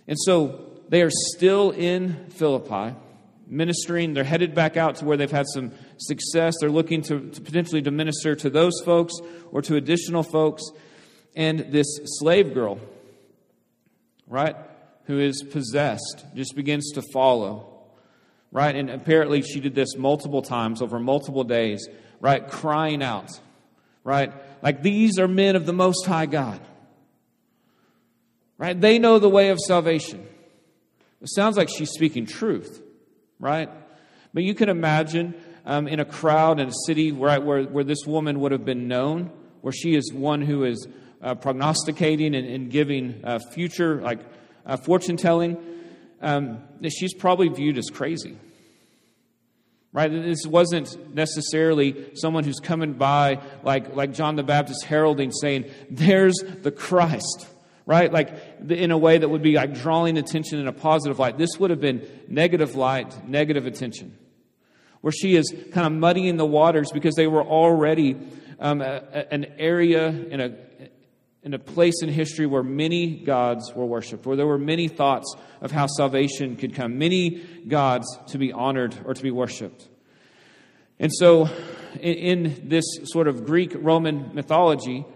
And 0.08 0.18
so 0.18 0.67
they 0.88 1.02
are 1.02 1.10
still 1.10 1.70
in 1.70 2.30
Philippi, 2.30 2.96
ministering. 3.46 4.14
They're 4.14 4.24
headed 4.24 4.54
back 4.54 4.76
out 4.76 4.96
to 4.96 5.04
where 5.04 5.16
they've 5.16 5.30
had 5.30 5.46
some 5.46 5.72
success. 5.98 6.54
They're 6.60 6.70
looking 6.70 7.02
to, 7.02 7.30
to 7.30 7.40
potentially 7.40 7.82
to 7.82 7.90
minister 7.90 8.34
to 8.36 8.50
those 8.50 8.80
folks 8.84 9.14
or 9.52 9.62
to 9.62 9.76
additional 9.76 10.22
folks. 10.22 10.62
And 11.36 11.60
this 11.70 11.86
slave 12.04 12.54
girl, 12.54 12.80
right? 14.26 14.56
who 15.08 15.18
is 15.18 15.42
possessed 15.42 16.26
just 16.34 16.54
begins 16.54 16.92
to 16.92 17.02
follow, 17.12 17.66
right? 18.52 18.76
And 18.76 18.90
apparently 18.90 19.40
she 19.40 19.58
did 19.58 19.74
this 19.74 19.96
multiple 19.96 20.42
times 20.42 20.82
over 20.82 21.00
multiple 21.00 21.44
days, 21.44 21.88
right? 22.20 22.46
Crying 22.46 23.02
out, 23.02 23.30
right? 24.04 24.32
Like 24.62 24.82
these 24.82 25.18
are 25.18 25.26
men 25.26 25.56
of 25.56 25.64
the 25.64 25.72
Most 25.72 26.04
High 26.04 26.26
God, 26.26 26.60
right? 28.58 28.78
They 28.78 28.98
know 28.98 29.18
the 29.18 29.30
way 29.30 29.48
of 29.48 29.58
salvation. 29.58 30.27
It 31.20 31.28
sounds 31.30 31.56
like 31.56 31.68
she's 31.68 31.90
speaking 31.90 32.26
truth, 32.26 32.82
right? 33.40 33.68
But 34.32 34.44
you 34.44 34.54
can 34.54 34.68
imagine 34.68 35.34
um, 35.66 35.88
in 35.88 36.00
a 36.00 36.04
crowd 36.04 36.60
in 36.60 36.68
a 36.68 36.72
city 36.86 37.12
right, 37.12 37.42
where, 37.42 37.64
where 37.64 37.84
this 37.84 38.06
woman 38.06 38.40
would 38.40 38.52
have 38.52 38.64
been 38.64 38.88
known, 38.88 39.30
where 39.60 39.72
she 39.72 39.94
is 39.94 40.12
one 40.12 40.40
who 40.42 40.64
is 40.64 40.86
uh, 41.20 41.34
prognosticating 41.34 42.34
and, 42.34 42.46
and 42.46 42.70
giving 42.70 43.20
uh, 43.24 43.38
future, 43.52 44.00
like 44.00 44.20
uh, 44.64 44.76
fortune 44.76 45.16
telling, 45.16 45.56
um, 46.20 46.62
she's 46.88 47.14
probably 47.14 47.48
viewed 47.48 47.78
as 47.78 47.90
crazy. 47.90 48.36
Right? 49.92 50.10
This 50.10 50.46
wasn't 50.46 51.14
necessarily 51.14 52.10
someone 52.14 52.44
who's 52.44 52.60
coming 52.60 52.92
by 52.92 53.40
like, 53.62 53.96
like 53.96 54.12
John 54.12 54.36
the 54.36 54.42
Baptist 54.42 54.84
heralding 54.84 55.32
saying, 55.32 55.70
There's 55.90 56.36
the 56.62 56.70
Christ. 56.70 57.46
Right? 57.88 58.12
Like 58.12 58.34
in 58.68 58.90
a 58.90 58.98
way 58.98 59.16
that 59.16 59.26
would 59.26 59.40
be 59.40 59.54
like 59.54 59.72
drawing 59.72 60.18
attention 60.18 60.58
in 60.58 60.68
a 60.68 60.74
positive 60.74 61.18
light. 61.18 61.38
This 61.38 61.58
would 61.58 61.70
have 61.70 61.80
been 61.80 62.06
negative 62.28 62.74
light, 62.74 63.26
negative 63.26 63.64
attention. 63.64 64.14
Where 65.00 65.10
she 65.10 65.36
is 65.36 65.54
kind 65.72 65.86
of 65.86 65.92
muddying 65.94 66.36
the 66.36 66.44
waters 66.44 66.90
because 66.92 67.14
they 67.14 67.26
were 67.26 67.42
already 67.42 68.18
um, 68.60 68.82
a, 68.82 69.02
a, 69.14 69.32
an 69.32 69.46
area 69.56 70.08
in 70.08 70.38
a, 70.38 70.54
in 71.42 71.54
a 71.54 71.58
place 71.58 72.02
in 72.02 72.10
history 72.10 72.44
where 72.44 72.62
many 72.62 73.24
gods 73.24 73.72
were 73.74 73.86
worshiped, 73.86 74.26
where 74.26 74.36
there 74.36 74.46
were 74.46 74.58
many 74.58 74.88
thoughts 74.88 75.34
of 75.62 75.72
how 75.72 75.86
salvation 75.86 76.56
could 76.56 76.74
come, 76.74 76.98
many 76.98 77.42
gods 77.68 78.18
to 78.26 78.36
be 78.36 78.52
honored 78.52 78.94
or 79.06 79.14
to 79.14 79.22
be 79.22 79.30
worshiped. 79.30 79.88
And 80.98 81.10
so, 81.10 81.48
in, 81.94 82.42
in 82.42 82.68
this 82.68 82.84
sort 83.04 83.28
of 83.28 83.46
Greek 83.46 83.72
Roman 83.74 84.34
mythology, 84.34 85.06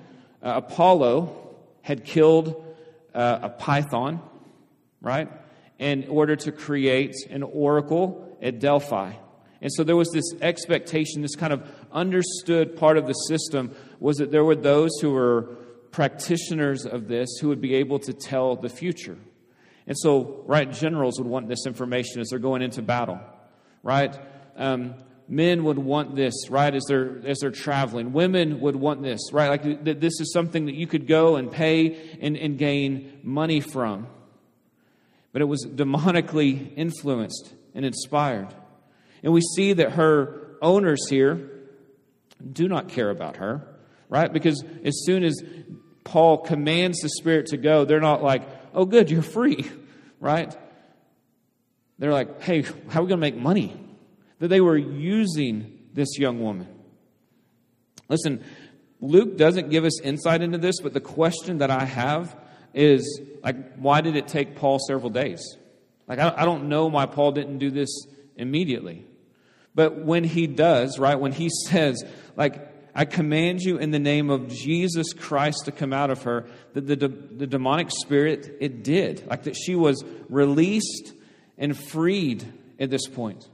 uh, 0.43 0.55
Apollo 0.57 1.39
had 1.83 2.05
killed 2.05 2.62
uh, 3.15 3.41
a 3.43 3.49
python, 3.49 4.21
right, 5.01 5.29
in 5.79 6.07
order 6.09 6.37
to 6.37 6.53
create 6.53 7.15
an 7.31 7.43
oracle 7.43 8.37
at 8.41 8.59
Delphi. 8.59 9.13
And 9.61 9.73
so 9.73 9.85
there 9.85 9.97
was 9.97 10.11
this 10.13 10.35
expectation, 10.41 11.23
this 11.23 11.37
kind 11.37 11.53
of 11.53 11.69
understood 11.93 12.77
part 12.77 12.99
of 12.99 13.07
the 13.07 13.13
system 13.13 13.75
was 14.01 14.17
that 14.17 14.33
there 14.33 14.45
were 14.45 14.57
those 14.57 14.91
who 15.01 15.13
were 15.13 15.57
practitioners 15.93 16.85
of 16.85 17.07
this 17.07 17.39
who 17.41 17.49
would 17.49 17.61
be 17.61 17.75
able 17.77 17.99
to 18.01 18.13
tell 18.13 18.57
the 18.57 18.69
future. 18.69 19.17
And 19.87 19.97
so, 19.97 20.43
right, 20.47 20.71
generals 20.71 21.19
would 21.19 21.29
want 21.29 21.49
this 21.49 21.67
information 21.67 22.21
as 22.21 22.29
they're 22.31 22.39
going 22.39 22.63
into 22.63 22.83
battle, 22.83 23.21
right? 23.83 24.17
Um, 24.57 24.95
men 25.29 25.65
would 25.65 25.79
want 25.79 26.15
this, 26.15 26.35
right, 26.51 26.75
as 26.75 26.85
they're, 26.89 27.21
as 27.25 27.39
they're 27.39 27.51
traveling. 27.51 28.13
Women 28.13 28.61
would 28.61 28.77
want 28.77 29.03
this, 29.03 29.33
right? 29.33 29.49
Like 29.49 29.85
that 29.85 30.01
this 30.01 30.21
is 30.21 30.33
something 30.33 30.67
that 30.67 30.75
you 30.75 30.87
could 30.87 31.07
go 31.07 31.37
and 31.37 31.51
pay 31.51 32.19
and, 32.21 32.37
and 32.37 32.59
gain 32.59 33.21
money 33.23 33.61
from. 33.61 34.07
But 35.33 35.43
it 35.43 35.47
was 35.47 35.65
demonically 35.65 36.77
influenced 36.77 37.55
and 37.75 37.85
inspired. 37.85 38.49
And 39.23 39.33
we 39.33 39.41
see 39.41 39.73
that 39.75 39.93
her 39.93 40.57
owners 40.61 41.09
here 41.09 41.51
do 42.53 42.69
not 42.69 42.89
care 42.89 43.11
about 43.11 43.37
her, 43.37 43.67
right? 44.09 44.33
Because 44.33 44.63
as 44.85 45.05
soon 45.05 45.25
as 45.25 45.43
Paul 46.05 46.39
commands 46.39 47.01
the 47.01 47.09
Spirit 47.09 47.47
to 47.47 47.57
go, 47.57 47.85
they're 47.85 48.01
not 48.01 48.23
like, 48.23 48.43
oh, 48.75 48.85
good, 48.85 49.11
you're 49.11 49.23
free, 49.23 49.71
right? 50.21 50.55
They're 51.99 52.13
like, 52.13 52.43
hey, 52.43 52.63
how 52.63 53.01
are 53.01 53.03
we 53.05 53.09
going 53.09 53.11
to 53.11 53.17
make 53.17 53.37
money? 53.37 53.77
That 54.43 54.49
they 54.49 54.61
were 54.61 54.77
using 54.77 55.79
this 55.95 56.19
young 56.19 56.41
woman. 56.41 56.67
Listen, 58.09 58.45
Luke 59.01 59.37
doesn't 59.37 59.71
give 59.71 59.85
us 59.85 60.01
insight 60.01 60.43
into 60.43 60.59
this, 60.59 60.81
but 60.81 60.93
the 60.93 61.01
question 61.01 61.59
that 61.59 61.71
I 61.71 61.85
have 61.85 62.37
is 62.75 63.21
like, 63.45 63.77
why 63.77 64.01
did 64.01 64.17
it 64.17 64.27
take 64.27 64.57
Paul 64.57 64.81
several 64.81 65.11
days? 65.11 65.57
Like, 66.09 66.19
I 66.19 66.45
don't 66.45 66.69
know 66.69 66.87
why 66.87 67.07
Paul 67.07 67.31
didn't 67.31 67.59
do 67.59 67.71
this 67.71 68.05
immediately. 68.35 69.07
But 69.77 70.05
when 70.05 70.25
he 70.25 70.49
does, 70.49 70.99
right, 70.99 71.21
when 71.21 71.31
he 71.31 71.49
says, 71.69 72.03
like, 72.35 72.69
I 72.97 73.05
command 73.05 73.61
you 73.61 73.77
in 73.77 73.93
the 73.93 74.01
name 74.01 74.29
of 74.29 74.49
Jesus 74.49 75.13
Christ 75.13 75.67
to 75.67 75.71
come 75.71 75.93
out 75.93 76.11
of 76.11 76.25
her, 76.25 76.47
that 76.73 76.89
the, 76.89 76.97
the 76.97 77.47
demonic 77.47 77.93
spirit, 77.93 78.57
it 78.59 78.83
did. 78.83 79.25
Like 79.29 79.45
that 79.45 79.55
she 79.55 79.77
was 79.77 80.03
released 80.29 81.13
and 81.57 81.79
freed 81.79 82.45
at 82.81 82.91
this 82.91 83.07
point. 83.07 83.47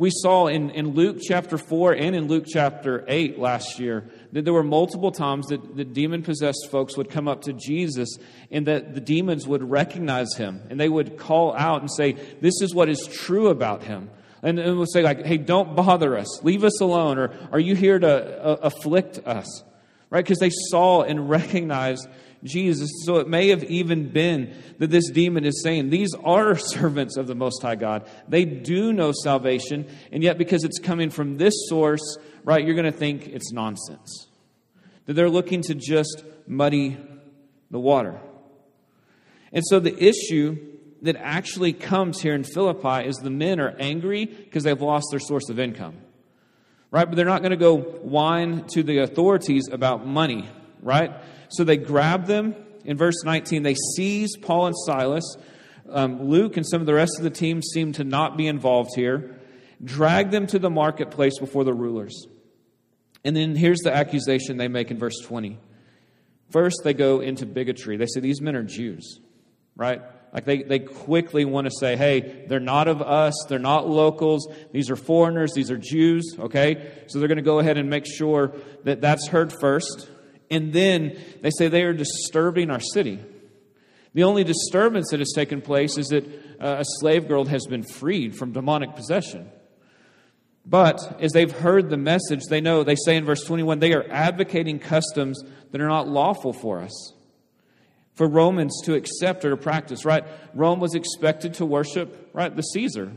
We 0.00 0.08
saw 0.10 0.46
in, 0.46 0.70
in 0.70 0.94
Luke 0.94 1.18
chapter 1.20 1.58
4 1.58 1.92
and 1.92 2.16
in 2.16 2.26
Luke 2.26 2.44
chapter 2.48 3.04
8 3.06 3.38
last 3.38 3.78
year 3.78 4.08
that 4.32 4.46
there 4.46 4.54
were 4.54 4.64
multiple 4.64 5.12
times 5.12 5.48
that 5.48 5.76
the 5.76 5.84
demon 5.84 6.22
possessed 6.22 6.68
folks 6.70 6.96
would 6.96 7.10
come 7.10 7.28
up 7.28 7.42
to 7.42 7.52
Jesus 7.52 8.16
and 8.50 8.66
that 8.66 8.94
the 8.94 9.02
demons 9.02 9.46
would 9.46 9.62
recognize 9.62 10.34
him 10.36 10.62
and 10.70 10.80
they 10.80 10.88
would 10.88 11.18
call 11.18 11.54
out 11.54 11.82
and 11.82 11.90
say, 11.92 12.12
This 12.40 12.62
is 12.62 12.74
what 12.74 12.88
is 12.88 13.06
true 13.08 13.48
about 13.48 13.82
him 13.82 14.08
and, 14.42 14.58
and 14.58 14.78
we'll 14.78 14.86
say 14.86 15.02
like, 15.02 15.26
"Hey, 15.26 15.36
don't 15.36 15.76
bother 15.76 16.16
us. 16.16 16.42
Leave 16.42 16.64
us 16.64 16.80
alone." 16.80 17.18
Or, 17.18 17.30
"Are 17.52 17.60
you 17.60 17.74
here 17.76 17.98
to 17.98 18.42
uh, 18.42 18.56
afflict 18.62 19.18
us?" 19.26 19.64
Right? 20.08 20.24
Because 20.24 20.38
they 20.38 20.48
saw 20.70 21.02
and 21.02 21.28
recognized 21.28 22.08
Jesus. 22.42 22.90
So 23.04 23.16
it 23.16 23.28
may 23.28 23.48
have 23.48 23.64
even 23.64 24.08
been 24.08 24.54
that 24.78 24.90
this 24.90 25.10
demon 25.10 25.44
is 25.44 25.62
saying, 25.62 25.90
These 25.90 26.14
are 26.24 26.56
servants 26.56 27.16
of 27.16 27.26
the 27.26 27.34
Most 27.34 27.62
High 27.62 27.76
God. 27.76 28.08
They 28.28 28.44
do 28.44 28.92
know 28.92 29.12
salvation, 29.12 29.88
and 30.12 30.22
yet 30.22 30.38
because 30.38 30.64
it's 30.64 30.78
coming 30.78 31.10
from 31.10 31.36
this 31.36 31.54
source, 31.68 32.18
right, 32.44 32.64
you're 32.64 32.74
going 32.74 32.90
to 32.90 32.98
think 32.98 33.28
it's 33.28 33.52
nonsense. 33.52 34.28
That 35.06 35.14
they're 35.14 35.30
looking 35.30 35.62
to 35.62 35.74
just 35.74 36.24
muddy 36.46 36.96
the 37.70 37.80
water. 37.80 38.20
And 39.52 39.64
so 39.66 39.80
the 39.80 39.96
issue 40.02 40.70
that 41.02 41.16
actually 41.16 41.72
comes 41.72 42.20
here 42.20 42.34
in 42.34 42.44
Philippi 42.44 43.06
is 43.08 43.16
the 43.16 43.30
men 43.30 43.60
are 43.60 43.74
angry 43.78 44.26
because 44.26 44.64
they've 44.64 44.80
lost 44.80 45.06
their 45.10 45.20
source 45.20 45.48
of 45.48 45.58
income. 45.58 45.96
Right? 46.90 47.06
But 47.06 47.16
they're 47.16 47.24
not 47.24 47.40
going 47.40 47.52
to 47.52 47.56
go 47.56 47.76
whine 47.76 48.66
to 48.68 48.82
the 48.82 48.98
authorities 48.98 49.68
about 49.70 50.06
money, 50.06 50.48
right? 50.82 51.12
So 51.50 51.64
they 51.64 51.76
grab 51.76 52.26
them. 52.26 52.54
In 52.84 52.96
verse 52.96 53.22
19, 53.24 53.62
they 53.62 53.74
seize 53.96 54.36
Paul 54.36 54.66
and 54.66 54.76
Silas. 54.86 55.36
Um, 55.88 56.22
Luke 56.28 56.56
and 56.56 56.66
some 56.66 56.80
of 56.80 56.86
the 56.86 56.94
rest 56.94 57.18
of 57.18 57.24
the 57.24 57.30
team 57.30 57.62
seem 57.62 57.92
to 57.92 58.04
not 58.04 58.36
be 58.36 58.46
involved 58.46 58.90
here. 58.94 59.38
Drag 59.82 60.30
them 60.30 60.46
to 60.48 60.58
the 60.58 60.70
marketplace 60.70 61.38
before 61.38 61.64
the 61.64 61.74
rulers. 61.74 62.26
And 63.24 63.36
then 63.36 63.56
here's 63.56 63.80
the 63.80 63.94
accusation 63.94 64.56
they 64.56 64.68
make 64.68 64.90
in 64.90 64.98
verse 64.98 65.18
20. 65.24 65.58
First, 66.50 66.80
they 66.84 66.94
go 66.94 67.20
into 67.20 67.46
bigotry. 67.46 67.96
They 67.96 68.06
say, 68.06 68.20
These 68.20 68.40
men 68.40 68.56
are 68.56 68.62
Jews, 68.62 69.20
right? 69.76 70.02
Like 70.32 70.44
they, 70.44 70.62
they 70.62 70.78
quickly 70.78 71.44
want 71.44 71.66
to 71.66 71.72
say, 71.72 71.96
hey, 71.96 72.44
they're 72.48 72.60
not 72.60 72.86
of 72.88 73.02
us, 73.02 73.34
they're 73.48 73.58
not 73.58 73.88
locals, 73.88 74.48
these 74.72 74.90
are 74.90 74.96
foreigners, 74.96 75.52
these 75.54 75.70
are 75.70 75.76
Jews, 75.76 76.36
okay? 76.38 76.92
So 77.08 77.18
they're 77.18 77.28
going 77.28 77.36
to 77.36 77.42
go 77.42 77.58
ahead 77.58 77.78
and 77.78 77.90
make 77.90 78.06
sure 78.06 78.54
that 78.84 79.00
that's 79.00 79.26
heard 79.26 79.52
first. 79.60 80.08
And 80.50 80.72
then 80.72 81.18
they 81.42 81.50
say 81.50 81.68
they 81.68 81.84
are 81.84 81.92
disturbing 81.92 82.70
our 82.70 82.80
city. 82.80 83.20
The 84.14 84.24
only 84.24 84.42
disturbance 84.42 85.10
that 85.10 85.20
has 85.20 85.32
taken 85.34 85.62
place 85.62 85.96
is 85.96 86.08
that 86.08 86.24
uh, 86.60 86.76
a 86.80 86.84
slave 86.98 87.28
girl 87.28 87.44
has 87.44 87.66
been 87.66 87.84
freed 87.84 88.36
from 88.36 88.52
demonic 88.52 88.96
possession. 88.96 89.50
But 90.66 91.20
as 91.20 91.32
they've 91.32 91.50
heard 91.50 91.90
the 91.90 91.96
message, 91.96 92.42
they 92.48 92.60
know, 92.60 92.82
they 92.82 92.96
say 92.96 93.16
in 93.16 93.24
verse 93.24 93.44
21, 93.44 93.78
they 93.78 93.92
are 93.92 94.04
advocating 94.10 94.78
customs 94.78 95.42
that 95.70 95.80
are 95.80 95.88
not 95.88 96.08
lawful 96.08 96.52
for 96.52 96.80
us 96.80 97.12
for 98.20 98.28
Romans 98.28 98.82
to 98.84 98.94
accept 98.94 99.46
or 99.46 99.50
to 99.50 99.56
practice, 99.56 100.04
right? 100.04 100.24
Rome 100.52 100.78
was 100.78 100.94
expected 100.94 101.54
to 101.54 101.64
worship, 101.64 102.30
right, 102.34 102.54
the 102.54 102.62
Caesar. 102.62 103.12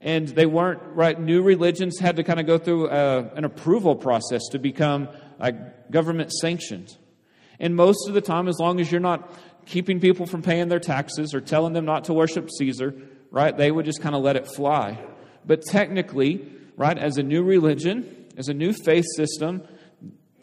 And 0.00 0.28
they 0.28 0.46
weren't, 0.46 0.80
right? 0.94 1.18
New 1.18 1.42
religions 1.42 1.98
had 1.98 2.16
to 2.16 2.22
kind 2.22 2.38
of 2.38 2.46
go 2.46 2.56
through 2.56 2.88
a, 2.88 2.90
uh, 2.90 3.30
an 3.34 3.44
approval 3.44 3.96
process 3.96 4.42
to 4.52 4.60
become 4.60 5.08
government 5.50 6.32
sanctioned. 6.32 6.96
And 7.58 7.76
most 7.76 8.08
of 8.08 8.14
the 8.14 8.20
time, 8.20 8.48
as 8.48 8.58
long 8.58 8.80
as 8.80 8.90
you're 8.90 9.00
not 9.00 9.30
keeping 9.66 10.00
people 10.00 10.26
from 10.26 10.42
paying 10.42 10.68
their 10.68 10.80
taxes 10.80 11.34
or 11.34 11.40
telling 11.40 11.72
them 11.72 11.84
not 11.84 12.04
to 12.04 12.12
worship 12.12 12.50
Caesar, 12.50 12.94
right, 13.30 13.56
they 13.56 13.70
would 13.70 13.84
just 13.84 14.00
kind 14.00 14.14
of 14.14 14.22
let 14.22 14.36
it 14.36 14.46
fly. 14.46 14.98
But 15.44 15.62
technically, 15.62 16.46
right, 16.76 16.96
as 16.96 17.18
a 17.18 17.22
new 17.22 17.42
religion, 17.42 18.26
as 18.36 18.48
a 18.48 18.54
new 18.54 18.72
faith 18.72 19.04
system, 19.16 19.62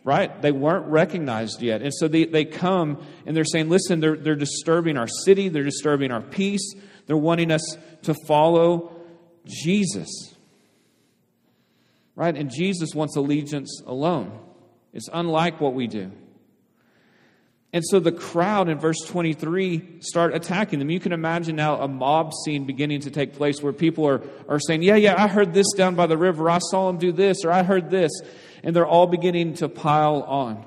right? 0.03 0.41
They 0.41 0.51
weren't 0.51 0.87
recognized 0.87 1.61
yet. 1.61 1.81
And 1.81 1.93
so 1.93 2.07
they, 2.07 2.25
they 2.25 2.45
come 2.45 3.05
and 3.25 3.35
they're 3.35 3.43
saying, 3.45 3.69
listen, 3.69 3.99
they're, 3.99 4.15
they're 4.15 4.35
disturbing 4.35 4.97
our 4.97 5.07
city, 5.07 5.49
they're 5.49 5.63
disturbing 5.63 6.11
our 6.11 6.21
peace, 6.21 6.73
they're 7.05 7.17
wanting 7.17 7.51
us 7.51 7.77
to 8.03 8.15
follow 8.27 8.95
Jesus. 9.45 10.35
Right? 12.15 12.35
And 12.35 12.49
Jesus 12.49 12.93
wants 12.93 13.15
allegiance 13.15 13.81
alone. 13.85 14.37
It's 14.93 15.09
unlike 15.11 15.61
what 15.61 15.73
we 15.73 15.87
do. 15.87 16.11
And 17.71 17.83
so 17.85 17.99
the 17.99 18.11
crowd 18.11 18.67
in 18.67 18.79
verse 18.79 18.97
23 19.05 19.99
start 19.99 20.33
attacking 20.33 20.79
them. 20.79 20.89
You 20.89 20.99
can 20.99 21.13
imagine 21.13 21.55
now 21.55 21.79
a 21.79 21.87
mob 21.87 22.33
scene 22.33 22.65
beginning 22.65 23.01
to 23.01 23.11
take 23.11 23.35
place 23.35 23.61
where 23.61 23.73
people 23.73 24.07
are, 24.07 24.23
are 24.47 24.59
saying, 24.59 24.81
Yeah, 24.81 24.95
yeah, 24.95 25.21
I 25.21 25.27
heard 25.27 25.53
this 25.53 25.67
down 25.77 25.93
by 25.93 26.07
the 26.07 26.17
river. 26.17 26.49
I 26.49 26.57
saw 26.57 26.89
him 26.89 26.97
do 26.97 27.11
this, 27.11 27.45
or 27.45 27.51
I 27.51 27.61
heard 27.61 27.91
this 27.91 28.11
and 28.63 28.75
they're 28.75 28.87
all 28.87 29.07
beginning 29.07 29.55
to 29.55 29.69
pile 29.69 30.21
on. 30.23 30.65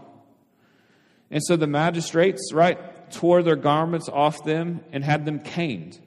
And 1.31 1.43
so 1.43 1.57
the 1.57 1.67
magistrates, 1.67 2.53
right, 2.53 3.11
tore 3.11 3.43
their 3.43 3.57
garments 3.57 4.09
off 4.09 4.45
them 4.45 4.81
and 4.93 5.05
had 5.05 5.25
them 5.25 5.41
caned. 5.41 5.99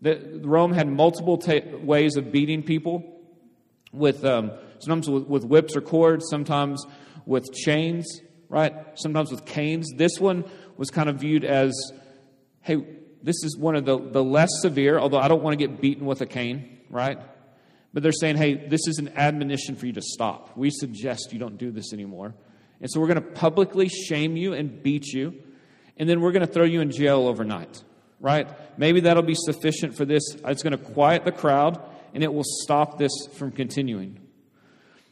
The, 0.00 0.40
Rome 0.42 0.72
had 0.72 0.88
multiple 0.88 1.42
ways 1.82 2.16
of 2.16 2.30
beating 2.30 2.62
people 2.62 3.20
with 3.92 4.24
um, 4.24 4.52
sometimes 4.78 5.08
with, 5.08 5.24
with 5.24 5.44
whips 5.44 5.74
or 5.74 5.80
cords, 5.80 6.26
sometimes 6.30 6.84
with 7.28 7.52
chains, 7.52 8.22
right? 8.48 8.74
Sometimes 8.94 9.30
with 9.30 9.44
canes. 9.44 9.92
This 9.94 10.18
one 10.18 10.44
was 10.78 10.90
kind 10.90 11.10
of 11.10 11.16
viewed 11.16 11.44
as, 11.44 11.74
hey, 12.62 12.76
this 13.22 13.44
is 13.44 13.56
one 13.56 13.76
of 13.76 13.84
the, 13.84 13.98
the 13.98 14.24
less 14.24 14.48
severe, 14.62 14.98
although 14.98 15.18
I 15.18 15.28
don't 15.28 15.42
want 15.42 15.58
to 15.58 15.66
get 15.66 15.80
beaten 15.80 16.06
with 16.06 16.22
a 16.22 16.26
cane, 16.26 16.78
right? 16.88 17.18
But 17.92 18.02
they're 18.02 18.12
saying, 18.12 18.38
hey, 18.38 18.54
this 18.54 18.88
is 18.88 18.98
an 18.98 19.10
admonition 19.14 19.76
for 19.76 19.86
you 19.86 19.92
to 19.92 20.00
stop. 20.00 20.56
We 20.56 20.70
suggest 20.70 21.32
you 21.32 21.38
don't 21.38 21.58
do 21.58 21.70
this 21.70 21.92
anymore. 21.92 22.34
And 22.80 22.90
so 22.90 22.98
we're 22.98 23.08
going 23.08 23.22
to 23.22 23.30
publicly 23.32 23.88
shame 23.88 24.36
you 24.36 24.54
and 24.54 24.82
beat 24.82 25.06
you, 25.08 25.34
and 25.98 26.08
then 26.08 26.22
we're 26.22 26.32
going 26.32 26.46
to 26.46 26.52
throw 26.52 26.64
you 26.64 26.80
in 26.80 26.90
jail 26.90 27.26
overnight, 27.26 27.82
right? 28.20 28.48
Maybe 28.78 29.00
that'll 29.00 29.22
be 29.22 29.34
sufficient 29.34 29.96
for 29.96 30.06
this. 30.06 30.22
It's 30.46 30.62
going 30.62 30.78
to 30.78 30.82
quiet 30.92 31.26
the 31.26 31.32
crowd, 31.32 31.78
and 32.14 32.22
it 32.22 32.32
will 32.32 32.44
stop 32.44 32.96
this 32.96 33.12
from 33.36 33.52
continuing. 33.52 34.20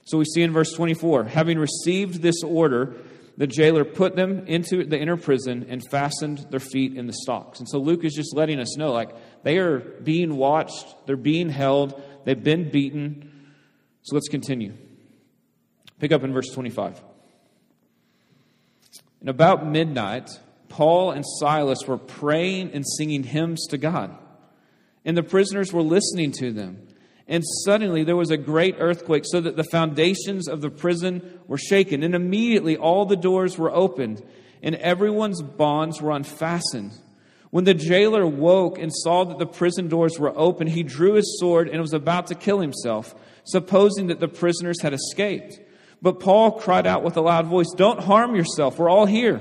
So 0.07 0.19
we 0.19 0.25
see 0.25 0.43
in 0.43 0.53
verse 0.53 0.73
24 0.73 1.25
having 1.25 1.59
received 1.59 2.23
this 2.23 2.43
order, 2.43 2.95
the 3.37 3.47
jailer 3.47 3.85
put 3.85 4.17
them 4.17 4.47
into 4.47 4.85
the 4.85 4.99
inner 4.99 5.17
prison 5.17 5.67
and 5.69 5.83
fastened 5.91 6.47
their 6.51 6.61
feet 6.61 6.97
in 6.97 7.07
the 7.07 7.13
stocks. 7.13 7.59
And 7.59 7.69
so 7.69 7.79
Luke 7.79 8.05
is 8.05 8.15
just 8.15 8.35
letting 8.35 8.59
us 8.59 8.77
know 8.79 8.93
like 8.93 9.11
they 9.43 9.59
are 9.59 9.81
being 9.81 10.37
watched, 10.37 10.87
they're 11.07 11.17
being 11.17 11.51
held, 11.51 12.01
they've 12.25 12.43
been 12.43 12.71
beaten. 12.71 13.51
So 14.03 14.15
let's 14.15 14.29
continue. 14.29 14.75
Pick 15.99 16.13
up 16.13 16.23
in 16.23 16.33
verse 16.33 16.51
25. 16.51 17.03
And 19.21 19.29
about 19.29 19.67
midnight, 19.67 20.31
Paul 20.69 21.11
and 21.11 21.25
Silas 21.41 21.85
were 21.87 21.99
praying 21.99 22.71
and 22.73 22.85
singing 22.87 23.25
hymns 23.25 23.67
to 23.71 23.79
God. 23.79 24.17
And 25.05 25.17
the 25.17 25.23
prisoners 25.25 25.73
were 25.73 25.83
listening 25.83 26.33
to 26.33 26.53
them. 26.53 26.87
And 27.29 27.43
suddenly 27.65 28.05
there 28.05 28.17
was 28.17 28.31
a 28.31 28.37
great 28.37 28.77
earthquake, 28.79 29.25
so 29.27 29.41
that 29.41 29.57
the 29.57 29.65
foundations 29.65 30.49
of 30.49 30.61
the 30.61 30.71
prison 30.71 31.41
were 31.49 31.59
shaken. 31.59 32.03
And 32.03 32.15
immediately 32.15 32.77
all 32.77 33.05
the 33.05 33.17
doors 33.17 33.59
were 33.59 33.75
opened, 33.75 34.23
and 34.63 34.77
everyone's 34.77 35.43
bonds 35.43 36.01
were 36.01 36.13
unfastened. 36.13 36.93
When 37.51 37.65
the 37.65 37.75
jailer 37.75 38.27
woke 38.27 38.79
and 38.79 38.93
saw 38.93 39.25
that 39.25 39.39
the 39.39 39.47
prison 39.47 39.89
doors 39.89 40.19
were 40.19 40.37
open, 40.37 40.67
he 40.67 40.83
drew 40.83 41.15
his 41.15 41.39
sword 41.41 41.69
and 41.69 41.81
was 41.81 41.93
about 41.93 42.29
to 42.29 42.35
kill 42.35 42.61
himself, 42.61 43.15
supposing 43.45 44.09
that 44.09 44.21
the 44.21 44.29
prisoners 44.29 44.81
had 44.83 44.93
escaped. 44.93 45.61
But 46.03 46.21
Paul 46.21 46.53
cried 46.53 46.87
out 46.87 47.03
with 47.03 47.17
a 47.17 47.21
loud 47.21 47.47
voice, 47.47 47.73
Don't 47.77 48.01
harm 48.01 48.37
yourself, 48.37 48.79
we're 48.79 48.91
all 48.91 49.07
here. 49.07 49.41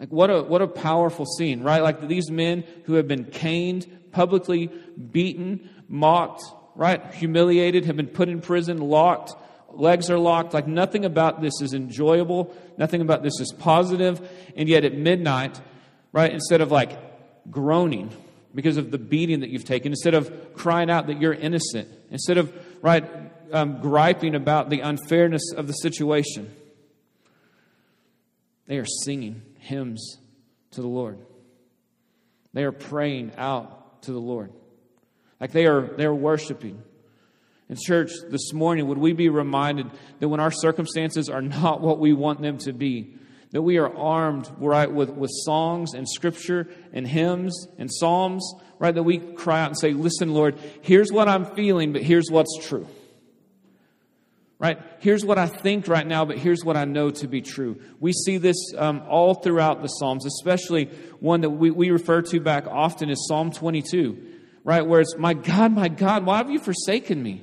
Like, 0.00 0.08
what 0.08 0.30
a, 0.30 0.42
what 0.42 0.62
a 0.62 0.66
powerful 0.66 1.26
scene, 1.26 1.62
right? 1.62 1.82
Like 1.82 2.08
these 2.08 2.30
men 2.30 2.64
who 2.84 2.94
have 2.94 3.06
been 3.06 3.24
caned, 3.24 3.86
publicly 4.12 4.68
beaten, 4.68 5.68
mocked, 5.88 6.42
right? 6.74 7.04
Humiliated, 7.12 7.84
have 7.84 7.98
been 7.98 8.06
put 8.06 8.30
in 8.30 8.40
prison, 8.40 8.78
locked, 8.78 9.34
legs 9.68 10.08
are 10.08 10.18
locked. 10.18 10.54
Like, 10.54 10.66
nothing 10.66 11.04
about 11.04 11.42
this 11.42 11.52
is 11.60 11.74
enjoyable. 11.74 12.56
Nothing 12.78 13.02
about 13.02 13.22
this 13.22 13.38
is 13.40 13.52
positive. 13.52 14.26
And 14.56 14.70
yet, 14.70 14.86
at 14.86 14.94
midnight, 14.94 15.60
right, 16.12 16.32
instead 16.32 16.62
of 16.62 16.72
like 16.72 16.98
groaning 17.50 18.10
because 18.54 18.78
of 18.78 18.90
the 18.90 18.98
beating 18.98 19.40
that 19.40 19.50
you've 19.50 19.66
taken, 19.66 19.92
instead 19.92 20.14
of 20.14 20.54
crying 20.54 20.90
out 20.90 21.08
that 21.08 21.20
you're 21.20 21.34
innocent, 21.34 21.88
instead 22.10 22.38
of, 22.38 22.52
right, 22.80 23.04
um, 23.52 23.82
griping 23.82 24.34
about 24.34 24.70
the 24.70 24.80
unfairness 24.80 25.52
of 25.52 25.66
the 25.66 25.74
situation, 25.74 26.50
they 28.66 28.78
are 28.78 28.86
singing 29.04 29.42
hymns 29.60 30.18
to 30.72 30.80
the 30.80 30.88
Lord. 30.88 31.18
They 32.52 32.64
are 32.64 32.72
praying 32.72 33.32
out 33.36 34.02
to 34.02 34.12
the 34.12 34.20
Lord. 34.20 34.52
Like 35.40 35.52
they 35.52 35.66
are 35.66 35.82
they're 35.82 36.14
worshiping. 36.14 36.82
In 37.68 37.76
church 37.80 38.10
this 38.28 38.52
morning, 38.52 38.88
would 38.88 38.98
we 38.98 39.12
be 39.12 39.28
reminded 39.28 39.88
that 40.18 40.28
when 40.28 40.40
our 40.40 40.50
circumstances 40.50 41.28
are 41.28 41.42
not 41.62 41.80
what 41.80 41.98
we 42.00 42.12
want 42.12 42.42
them 42.42 42.58
to 42.58 42.72
be, 42.72 43.14
that 43.52 43.62
we 43.62 43.78
are 43.78 43.96
armed 43.96 44.50
right 44.58 44.90
with, 44.90 45.10
with 45.10 45.30
songs 45.44 45.94
and 45.94 46.08
scripture 46.08 46.68
and 46.92 47.06
hymns 47.06 47.68
and 47.78 47.90
psalms, 47.92 48.54
right? 48.78 48.94
That 48.94 49.02
we 49.02 49.18
cry 49.18 49.60
out 49.60 49.68
and 49.68 49.78
say, 49.78 49.92
Listen, 49.92 50.34
Lord, 50.34 50.58
here's 50.82 51.12
what 51.12 51.28
I'm 51.28 51.44
feeling, 51.44 51.92
but 51.92 52.02
here's 52.02 52.30
what's 52.30 52.58
true 52.66 52.86
right? 54.60 54.78
Here's 54.98 55.24
what 55.24 55.38
I 55.38 55.46
think 55.46 55.88
right 55.88 56.06
now, 56.06 56.26
but 56.26 56.38
here's 56.38 56.62
what 56.62 56.76
I 56.76 56.84
know 56.84 57.10
to 57.10 57.26
be 57.26 57.40
true. 57.40 57.80
We 57.98 58.12
see 58.12 58.36
this 58.36 58.56
um, 58.76 59.02
all 59.08 59.32
throughout 59.34 59.80
the 59.80 59.88
Psalms, 59.88 60.26
especially 60.26 60.90
one 61.18 61.40
that 61.40 61.50
we, 61.50 61.70
we 61.70 61.90
refer 61.90 62.20
to 62.20 62.40
back 62.40 62.66
often 62.68 63.08
is 63.08 63.26
Psalm 63.26 63.52
22, 63.52 64.18
right? 64.62 64.86
Where 64.86 65.00
it's, 65.00 65.16
My 65.16 65.32
God, 65.32 65.72
my 65.72 65.88
God, 65.88 66.26
why 66.26 66.36
have 66.36 66.50
you 66.50 66.60
forsaken 66.60 67.22
me? 67.22 67.42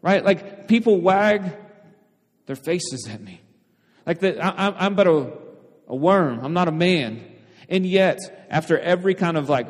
Right? 0.00 0.24
Like 0.24 0.68
people 0.68 1.00
wag 1.00 1.56
their 2.46 2.56
faces 2.56 3.08
at 3.10 3.20
me. 3.20 3.40
Like 4.06 4.20
that, 4.20 4.44
I'm 4.44 4.94
but 4.94 5.08
a, 5.08 5.32
a 5.88 5.96
worm, 5.96 6.38
I'm 6.44 6.52
not 6.52 6.68
a 6.68 6.72
man. 6.72 7.24
And 7.68 7.84
yet, 7.84 8.46
after 8.48 8.78
every 8.78 9.14
kind 9.14 9.36
of 9.36 9.48
like 9.48 9.66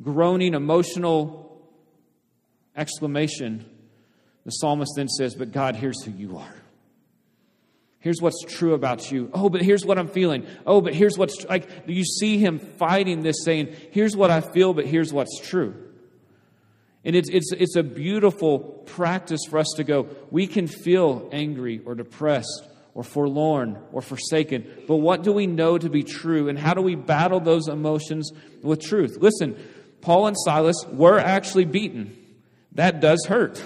groaning, 0.00 0.54
emotional 0.54 1.60
exclamation, 2.76 3.64
the 4.44 4.50
psalmist 4.50 4.92
then 4.96 5.08
says, 5.08 5.34
But 5.34 5.52
God, 5.52 5.76
here's 5.76 6.02
who 6.02 6.10
you 6.10 6.38
are. 6.38 6.54
Here's 8.00 8.20
what's 8.20 8.42
true 8.48 8.74
about 8.74 9.12
you. 9.12 9.30
Oh, 9.32 9.48
but 9.48 9.62
here's 9.62 9.84
what 9.84 9.96
I'm 9.96 10.08
feeling. 10.08 10.44
Oh, 10.66 10.80
but 10.80 10.92
here's 10.92 11.16
what's 11.16 11.44
like 11.44 11.68
you 11.86 12.04
see 12.04 12.38
him 12.38 12.58
fighting 12.58 13.22
this, 13.22 13.44
saying, 13.44 13.76
Here's 13.92 14.16
what 14.16 14.30
I 14.30 14.40
feel, 14.40 14.74
but 14.74 14.86
here's 14.86 15.12
what's 15.12 15.38
true. 15.40 15.74
And 17.04 17.16
it's, 17.16 17.28
it's, 17.30 17.52
it's 17.52 17.76
a 17.76 17.82
beautiful 17.82 18.60
practice 18.60 19.40
for 19.48 19.58
us 19.58 19.68
to 19.76 19.84
go, 19.84 20.08
we 20.30 20.46
can 20.46 20.68
feel 20.68 21.28
angry 21.32 21.80
or 21.84 21.94
depressed 21.94 22.68
or 22.94 23.02
forlorn 23.02 23.78
or 23.92 24.02
forsaken, 24.02 24.84
but 24.86 24.96
what 24.96 25.22
do 25.22 25.32
we 25.32 25.46
know 25.46 25.78
to 25.78 25.88
be 25.88 26.02
true? 26.02 26.48
And 26.48 26.58
how 26.58 26.74
do 26.74 26.82
we 26.82 26.94
battle 26.94 27.40
those 27.40 27.66
emotions 27.66 28.30
with 28.62 28.80
truth? 28.80 29.16
Listen, 29.18 29.56
Paul 30.00 30.26
and 30.26 30.36
Silas 30.44 30.84
were 30.92 31.18
actually 31.18 31.64
beaten. 31.64 32.16
That 32.72 33.00
does 33.00 33.24
hurt. 33.26 33.64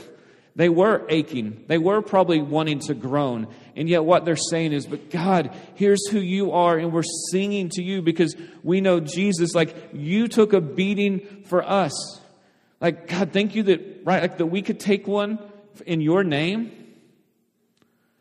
They 0.57 0.71
were 0.71 1.05
aching. 1.11 1.65
They 1.67 1.77
were 1.77 2.01
probably 2.01 2.41
wanting 2.41 2.81
to 2.81 2.95
groan. 2.95 3.47
And 3.77 3.91
yet, 3.91 4.05
what 4.05 4.25
they're 4.25 4.37
saying 4.37 4.73
is, 4.73 4.87
But 4.87 5.11
God, 5.11 5.55
here's 5.75 6.09
who 6.09 6.19
you 6.19 6.53
are, 6.53 6.79
and 6.79 6.93
we're 6.93 7.03
singing 7.31 7.69
to 7.75 7.83
you 7.83 8.01
because 8.01 8.35
we 8.63 8.81
know 8.81 8.99
Jesus, 8.99 9.55
like, 9.55 9.77
you 9.93 10.29
took 10.29 10.55
a 10.55 10.63
beating 10.63 11.45
for 11.45 11.63
us. 11.63 11.93
Like, 12.81 13.07
God, 13.07 13.33
thank 13.33 13.55
you 13.55 13.65
that, 13.65 14.01
right, 14.05 14.23
like, 14.23 14.39
that 14.39 14.47
we 14.47 14.63
could 14.63 14.81
take 14.81 15.07
one 15.07 15.39
in 15.85 16.01
your 16.01 16.25
name. 16.25 16.73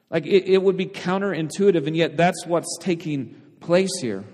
Like, 0.10 0.26
it, 0.26 0.46
it 0.46 0.62
would 0.62 0.76
be 0.76 0.88
counterintuitive, 0.88 1.88
and 1.88 1.96
yet 1.96 2.18
that's 2.18 2.46
what's 2.46 2.78
taking 2.82 3.42
place 3.62 3.92
here. 4.02 4.26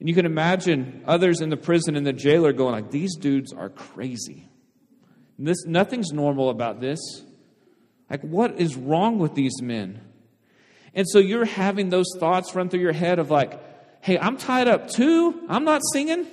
And 0.00 0.08
you 0.08 0.14
can 0.14 0.26
imagine 0.26 1.04
others 1.06 1.40
in 1.40 1.50
the 1.50 1.56
prison 1.56 1.94
and 1.94 2.04
the 2.04 2.12
jailer 2.12 2.52
going 2.52 2.72
like, 2.72 2.90
these 2.90 3.16
dudes 3.16 3.52
are 3.52 3.68
crazy. 3.68 4.47
This, 5.38 5.64
nothing's 5.66 6.12
normal 6.12 6.50
about 6.50 6.80
this. 6.80 6.98
Like, 8.10 8.22
what 8.22 8.58
is 8.58 8.76
wrong 8.76 9.18
with 9.18 9.34
these 9.34 9.62
men? 9.62 10.00
And 10.94 11.06
so 11.08 11.18
you're 11.18 11.44
having 11.44 11.90
those 11.90 12.08
thoughts 12.18 12.54
run 12.54 12.68
through 12.68 12.80
your 12.80 12.92
head 12.92 13.18
of 13.18 13.30
like, 13.30 13.60
hey, 14.02 14.18
I'm 14.18 14.36
tied 14.36 14.68
up 14.68 14.88
too. 14.88 15.44
I'm 15.48 15.64
not 15.64 15.82
singing. 15.92 16.26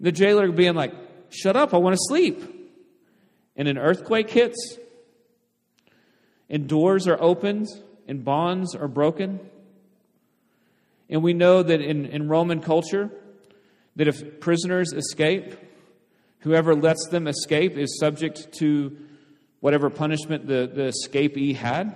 The 0.00 0.12
jailer 0.12 0.50
being 0.50 0.74
like, 0.74 0.94
shut 1.30 1.56
up, 1.56 1.74
I 1.74 1.78
want 1.78 1.94
to 1.94 2.00
sleep. 2.02 2.54
And 3.56 3.66
an 3.66 3.76
earthquake 3.76 4.30
hits, 4.30 4.78
and 6.48 6.68
doors 6.68 7.08
are 7.08 7.20
opened, 7.20 7.66
and 8.06 8.24
bonds 8.24 8.76
are 8.76 8.86
broken. 8.86 9.40
And 11.10 11.22
we 11.22 11.34
know 11.34 11.62
that 11.62 11.80
in, 11.80 12.06
in 12.06 12.28
Roman 12.28 12.60
culture, 12.60 13.10
that 13.96 14.06
if 14.06 14.38
prisoners 14.38 14.92
escape, 14.92 15.56
whoever 16.40 16.74
lets 16.74 17.08
them 17.08 17.26
escape 17.26 17.76
is 17.76 17.98
subject 17.98 18.52
to 18.58 18.96
whatever 19.60 19.90
punishment 19.90 20.46
the, 20.46 20.70
the 20.72 20.92
escapee 20.92 21.54
had. 21.54 21.94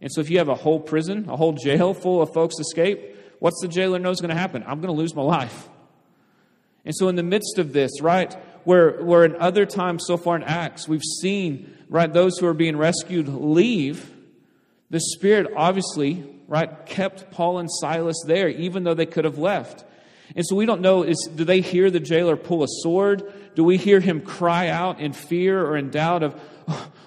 And 0.00 0.12
so 0.12 0.20
if 0.20 0.30
you 0.30 0.38
have 0.38 0.48
a 0.48 0.54
whole 0.54 0.80
prison, 0.80 1.28
a 1.28 1.36
whole 1.36 1.52
jail 1.52 1.94
full 1.94 2.20
of 2.20 2.32
folks 2.32 2.58
escape, 2.58 3.16
what's 3.38 3.60
the 3.60 3.68
jailer 3.68 3.98
know 3.98 4.10
is 4.10 4.20
going 4.20 4.34
to 4.34 4.40
happen? 4.40 4.62
I'm 4.66 4.80
going 4.80 4.94
to 4.94 5.00
lose 5.00 5.14
my 5.14 5.22
life. 5.22 5.68
And 6.84 6.94
so 6.94 7.08
in 7.08 7.16
the 7.16 7.22
midst 7.22 7.58
of 7.58 7.72
this, 7.72 8.00
right, 8.00 8.32
where, 8.64 9.02
where 9.02 9.24
in 9.24 9.36
other 9.36 9.66
times 9.66 10.04
so 10.06 10.16
far 10.16 10.36
in 10.36 10.42
Acts, 10.42 10.88
we've 10.88 11.02
seen, 11.20 11.76
right, 11.88 12.12
those 12.12 12.38
who 12.38 12.46
are 12.46 12.54
being 12.54 12.76
rescued 12.76 13.28
leave, 13.28 14.12
the 14.90 15.00
Spirit 15.00 15.52
obviously, 15.56 16.24
right, 16.46 16.86
kept 16.86 17.30
Paul 17.32 17.58
and 17.58 17.68
Silas 17.70 18.22
there, 18.26 18.48
even 18.48 18.84
though 18.84 18.94
they 18.94 19.06
could 19.06 19.24
have 19.24 19.38
left. 19.38 19.84
And 20.34 20.44
so 20.46 20.56
we 20.56 20.66
don't 20.66 20.80
know 20.80 21.02
is 21.02 21.28
do 21.34 21.44
they 21.44 21.60
hear 21.60 21.90
the 21.90 22.00
jailer 22.00 22.36
pull 22.36 22.62
a 22.62 22.68
sword? 22.68 23.32
Do 23.56 23.64
we 23.64 23.78
hear 23.78 24.00
him 24.00 24.20
cry 24.20 24.68
out 24.68 25.00
in 25.00 25.14
fear 25.14 25.64
or 25.64 25.78
in 25.78 25.90
doubt 25.90 26.22
of 26.22 26.34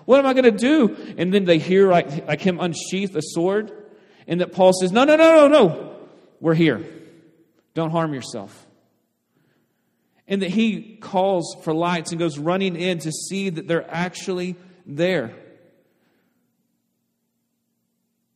what 0.05 0.19
am 0.19 0.25
I 0.25 0.33
going 0.33 0.45
to 0.45 0.51
do? 0.51 0.97
And 1.17 1.31
then 1.31 1.45
they 1.45 1.59
hear 1.59 1.89
like, 1.89 2.27
like 2.27 2.41
him 2.41 2.59
unsheath 2.59 3.15
a 3.15 3.21
sword. 3.21 3.71
And 4.27 4.41
that 4.41 4.51
Paul 4.51 4.73
says, 4.73 4.91
No, 4.91 5.03
no, 5.03 5.15
no, 5.15 5.47
no, 5.47 5.47
no. 5.47 5.95
We're 6.41 6.55
here. 6.55 6.83
Don't 7.75 7.91
harm 7.91 8.15
yourself. 8.15 8.65
And 10.27 10.41
that 10.41 10.49
he 10.49 10.97
calls 10.97 11.55
for 11.63 11.73
lights 11.73 12.11
and 12.11 12.19
goes 12.19 12.39
running 12.39 12.75
in 12.75 12.97
to 12.99 13.11
see 13.11 13.51
that 13.51 13.67
they're 13.67 13.89
actually 13.89 14.55
there. 14.87 15.35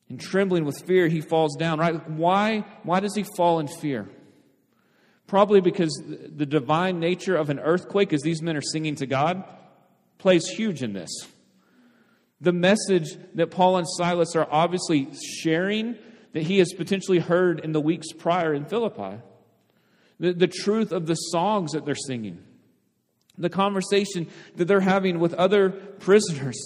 And 0.07 0.19
trembling 0.19 0.65
with 0.65 0.75
fear, 0.85 1.07
he 1.07 1.21
falls 1.21 1.55
down. 1.55 1.79
Right? 1.79 2.07
Why, 2.11 2.65
why 2.83 2.99
does 2.99 3.15
he 3.15 3.25
fall 3.35 3.59
in 3.59 3.67
fear? 3.67 4.07
Probably 5.27 5.61
because 5.61 6.01
the 6.05 6.45
divine 6.45 6.99
nature 6.99 7.35
of 7.35 7.49
an 7.49 7.59
earthquake, 7.59 8.13
as 8.13 8.21
these 8.21 8.41
men 8.41 8.57
are 8.57 8.61
singing 8.61 8.95
to 8.95 9.05
God, 9.05 9.43
plays 10.17 10.47
huge 10.47 10.83
in 10.83 10.93
this 10.93 11.27
the 12.43 12.51
message 12.51 13.17
that 13.35 13.51
Paul 13.51 13.77
and 13.77 13.87
Silas 13.87 14.35
are 14.35 14.47
obviously 14.51 15.07
sharing 15.41 15.95
that 16.33 16.43
he 16.43 16.59
has 16.59 16.73
potentially 16.73 17.19
heard 17.19 17.61
in 17.61 17.71
the 17.71 17.79
weeks 17.79 18.11
prior 18.11 18.53
in 18.53 18.65
Philippi. 18.65 19.21
The, 20.19 20.33
the 20.33 20.47
truth 20.47 20.91
of 20.91 21.07
the 21.07 21.15
songs 21.15 21.71
that 21.71 21.85
they're 21.85 21.95
singing, 21.95 22.43
the 23.37 23.49
conversation 23.49 24.27
that 24.57 24.65
they're 24.65 24.81
having 24.81 25.19
with 25.19 25.33
other 25.33 25.69
prisoners. 25.69 26.57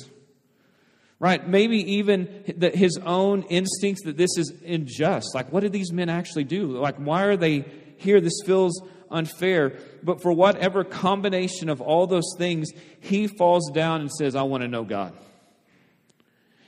Right? 1.20 1.48
Maybe 1.48 1.78
even 1.94 2.44
the, 2.58 2.70
his 2.70 2.98
own 2.98 3.44
instincts 3.44 4.04
that 4.06 4.18
this 4.18 4.36
is 4.38 4.54
unjust. 4.66 5.34
Like, 5.34 5.52
what 5.52 5.62
did 5.62 5.74
these 5.74 5.92
men 5.92 6.10
actually 6.10 6.44
do? 6.44 6.78
Like, 6.78 6.98
why 6.98 7.24
are 7.24 7.38
they 7.38 7.66
here? 7.98 8.22
This 8.22 8.40
feels 8.46 8.82
unfair. 9.10 9.80
But 10.04 10.22
for 10.22 10.32
whatever 10.32 10.84
combination 10.84 11.70
of 11.70 11.82
all 11.82 12.08
those 12.08 12.36
things, 12.38 12.70
he 13.00 13.28
falls 13.28 13.72
down 13.72 14.02
and 14.02 14.12
says, 14.12 14.36
I 14.36 14.44
want 14.44 14.64
to 14.64 14.68
know 14.68 14.84
God. 14.84 15.14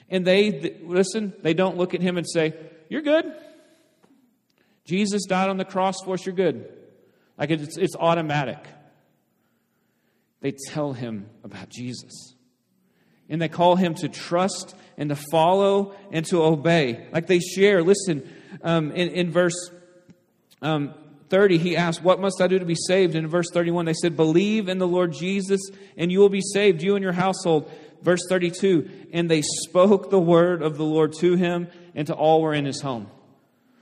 And 0.10 0.26
they, 0.26 0.78
listen, 0.84 1.34
they 1.42 1.54
don't 1.54 1.78
look 1.78 1.94
at 1.94 2.02
him 2.02 2.18
and 2.18 2.28
say, 2.28 2.54
You're 2.90 3.02
good. 3.02 3.32
Jesus 4.86 5.26
died 5.28 5.50
on 5.50 5.58
the 5.58 5.66
cross 5.66 5.98
for 6.04 6.16
us, 6.16 6.26
you're 6.26 6.34
good. 6.34 6.68
Like 7.38 7.52
it's, 7.52 7.78
it's 7.78 7.96
automatic. 7.96 8.58
They 10.42 10.52
tell 10.52 10.94
him 10.94 11.30
about 11.44 11.70
Jesus. 11.70 12.34
And 13.30 13.40
they 13.40 13.50
call 13.50 13.76
him 13.76 13.94
to 13.96 14.10
trust 14.10 14.76
and 14.98 15.10
to 15.10 15.16
follow 15.16 15.94
and 16.12 16.26
to 16.28 16.42
obey. 16.42 17.08
Like 17.14 17.28
they 17.28 17.40
share. 17.40 17.84
Listen, 17.84 18.28
um, 18.64 18.92
in, 18.92 19.10
in 19.10 19.32
verse 19.32 19.70
um, 20.62 20.96
30, 21.30 21.58
he 21.58 21.78
asked, 21.78 22.04
What 22.04 22.20
must 22.20 22.42
I 22.42 22.48
do 22.48 22.60
to 22.60 22.66
be 22.66 22.76
saved? 22.76 23.16
And 23.16 23.26
in 23.26 23.30
verse 23.30 23.50
31, 23.52 23.86
they 23.86 23.94
said, 23.94 24.16
Believe 24.16 24.70
in 24.70 24.78
the 24.78 24.88
Lord 24.88 25.14
Jesus, 25.14 25.62
and 25.98 26.12
you 26.12 26.20
will 26.20 26.30
be 26.30 26.42
saved, 26.42 26.82
you 26.82 26.96
and 26.96 27.04
your 27.04 27.14
household 27.14 27.72
verse 28.02 28.22
32 28.28 28.90
and 29.12 29.30
they 29.30 29.42
spoke 29.42 30.10
the 30.10 30.20
word 30.20 30.62
of 30.62 30.78
the 30.78 30.84
Lord 30.84 31.14
to 31.20 31.36
him 31.36 31.68
and 31.96 32.08
to 32.08 32.14
all 32.14 32.42
were 32.42 32.54
in 32.54 32.66
his 32.66 32.82
home. 32.82 33.10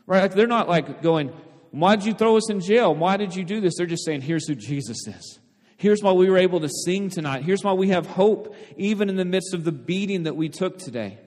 Right? 0.05 0.21
Like 0.21 0.33
they're 0.33 0.47
not 0.47 0.69
like 0.69 1.01
going, 1.01 1.33
Why 1.71 1.95
did 1.95 2.05
you 2.05 2.13
throw 2.13 2.37
us 2.37 2.49
in 2.49 2.61
jail? 2.61 2.95
Why 2.95 3.17
did 3.17 3.35
you 3.35 3.43
do 3.43 3.61
this? 3.61 3.75
They're 3.77 3.85
just 3.85 4.05
saying, 4.05 4.21
Here's 4.21 4.47
who 4.47 4.55
Jesus 4.55 5.07
is. 5.07 5.39
Here's 5.77 6.01
why 6.01 6.13
we 6.13 6.29
were 6.29 6.37
able 6.37 6.61
to 6.61 6.69
sing 6.69 7.09
tonight. 7.09 7.43
Here's 7.43 7.63
why 7.63 7.73
we 7.73 7.89
have 7.89 8.07
hope, 8.07 8.55
even 8.77 9.09
in 9.09 9.15
the 9.15 9.25
midst 9.25 9.53
of 9.53 9.63
the 9.63 9.71
beating 9.71 10.23
that 10.23 10.35
we 10.35 10.49
took 10.49 10.79
today. 10.79 11.19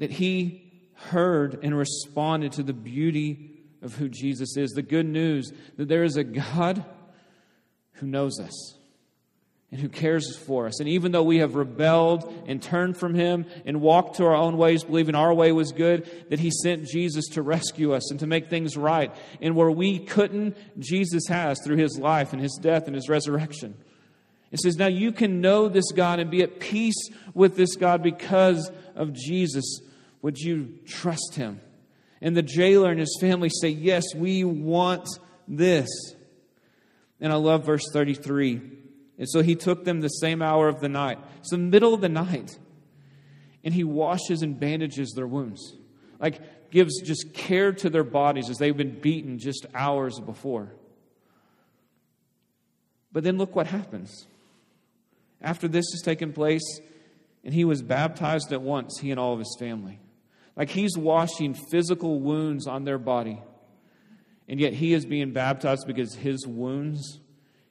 That 0.00 0.10
he 0.10 0.72
heard 0.94 1.60
and 1.62 1.76
responded 1.76 2.52
to 2.52 2.64
the 2.64 2.72
beauty 2.72 3.53
of 3.84 3.94
who 3.94 4.08
Jesus 4.08 4.56
is. 4.56 4.70
The 4.70 4.82
good 4.82 5.06
news 5.06 5.52
that 5.76 5.88
there 5.88 6.02
is 6.02 6.16
a 6.16 6.24
God 6.24 6.84
who 7.92 8.06
knows 8.06 8.40
us 8.40 8.74
and 9.70 9.80
who 9.80 9.88
cares 9.88 10.36
for 10.36 10.66
us. 10.66 10.80
And 10.80 10.88
even 10.88 11.12
though 11.12 11.22
we 11.22 11.38
have 11.38 11.56
rebelled 11.56 12.32
and 12.46 12.62
turned 12.62 12.96
from 12.96 13.14
Him 13.14 13.44
and 13.66 13.80
walked 13.80 14.16
to 14.16 14.24
our 14.24 14.34
own 14.34 14.56
ways, 14.56 14.84
believing 14.84 15.14
our 15.14 15.34
way 15.34 15.52
was 15.52 15.72
good, 15.72 16.08
that 16.30 16.38
He 16.38 16.50
sent 16.50 16.86
Jesus 16.86 17.26
to 17.30 17.42
rescue 17.42 17.92
us 17.92 18.10
and 18.10 18.20
to 18.20 18.26
make 18.26 18.48
things 18.48 18.76
right. 18.76 19.12
And 19.40 19.56
where 19.56 19.70
we 19.70 19.98
couldn't, 19.98 20.56
Jesus 20.78 21.26
has 21.28 21.60
through 21.62 21.76
His 21.76 21.98
life 21.98 22.32
and 22.32 22.40
His 22.40 22.58
death 22.60 22.86
and 22.86 22.94
His 22.94 23.08
resurrection. 23.08 23.74
It 24.52 24.60
says, 24.60 24.76
Now 24.76 24.86
you 24.86 25.10
can 25.10 25.40
know 25.40 25.68
this 25.68 25.90
God 25.90 26.20
and 26.20 26.30
be 26.30 26.42
at 26.42 26.60
peace 26.60 27.08
with 27.34 27.56
this 27.56 27.74
God 27.74 28.00
because 28.00 28.70
of 28.94 29.12
Jesus. 29.12 29.80
Would 30.22 30.38
you 30.38 30.78
trust 30.86 31.34
Him? 31.34 31.60
And 32.24 32.34
the 32.34 32.42
jailer 32.42 32.90
and 32.90 32.98
his 32.98 33.18
family 33.20 33.50
say, 33.50 33.68
Yes, 33.68 34.02
we 34.16 34.44
want 34.44 35.06
this. 35.46 35.88
And 37.20 37.30
I 37.30 37.36
love 37.36 37.66
verse 37.66 37.84
33. 37.92 38.62
And 39.18 39.28
so 39.28 39.42
he 39.42 39.54
took 39.54 39.84
them 39.84 40.00
the 40.00 40.08
same 40.08 40.40
hour 40.40 40.66
of 40.66 40.80
the 40.80 40.88
night. 40.88 41.18
It's 41.40 41.50
the 41.50 41.58
middle 41.58 41.92
of 41.92 42.00
the 42.00 42.08
night. 42.08 42.58
And 43.62 43.74
he 43.74 43.84
washes 43.84 44.40
and 44.40 44.58
bandages 44.58 45.12
their 45.14 45.26
wounds. 45.26 45.76
Like, 46.18 46.70
gives 46.70 47.02
just 47.02 47.34
care 47.34 47.72
to 47.72 47.90
their 47.90 48.02
bodies 48.02 48.48
as 48.48 48.56
they've 48.56 48.76
been 48.76 48.98
beaten 48.98 49.38
just 49.38 49.66
hours 49.74 50.18
before. 50.18 50.72
But 53.12 53.22
then 53.22 53.36
look 53.36 53.54
what 53.54 53.66
happens. 53.66 54.26
After 55.42 55.68
this 55.68 55.84
has 55.92 56.00
taken 56.00 56.32
place, 56.32 56.80
and 57.44 57.52
he 57.52 57.66
was 57.66 57.82
baptized 57.82 58.50
at 58.50 58.62
once, 58.62 58.98
he 58.98 59.10
and 59.10 59.20
all 59.20 59.34
of 59.34 59.38
his 59.38 59.56
family. 59.60 60.00
Like 60.56 60.70
he's 60.70 60.96
washing 60.96 61.54
physical 61.70 62.20
wounds 62.20 62.66
on 62.66 62.84
their 62.84 62.98
body. 62.98 63.42
And 64.48 64.60
yet 64.60 64.72
he 64.72 64.92
is 64.92 65.04
being 65.06 65.32
baptized 65.32 65.86
because 65.86 66.14
his 66.14 66.46
wounds, 66.46 67.20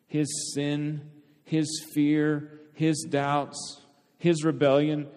his 0.07 0.53
sin, 0.53 1.09
his 1.43 1.85
fear, 1.93 2.59
his 2.73 3.05
doubts, 3.09 3.81
his 4.17 4.43
rebellion 4.43 5.07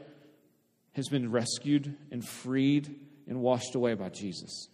has 0.93 1.09
been 1.09 1.31
rescued 1.31 1.97
and 2.11 2.27
freed 2.27 2.95
and 3.27 3.41
washed 3.41 3.75
away 3.75 3.95
by 3.95 4.11
Jesus. 4.11 4.69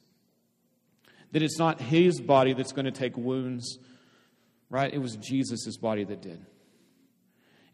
That 1.32 1.42
it's 1.42 1.58
not 1.58 1.80
his 1.80 2.20
body 2.20 2.52
that's 2.52 2.72
going 2.72 2.84
to 2.84 2.90
take 2.90 3.16
wounds, 3.16 3.78
right? 4.68 4.92
It 4.92 4.98
was 4.98 5.16
Jesus' 5.16 5.76
body 5.76 6.04
that 6.04 6.20
did. 6.20 6.44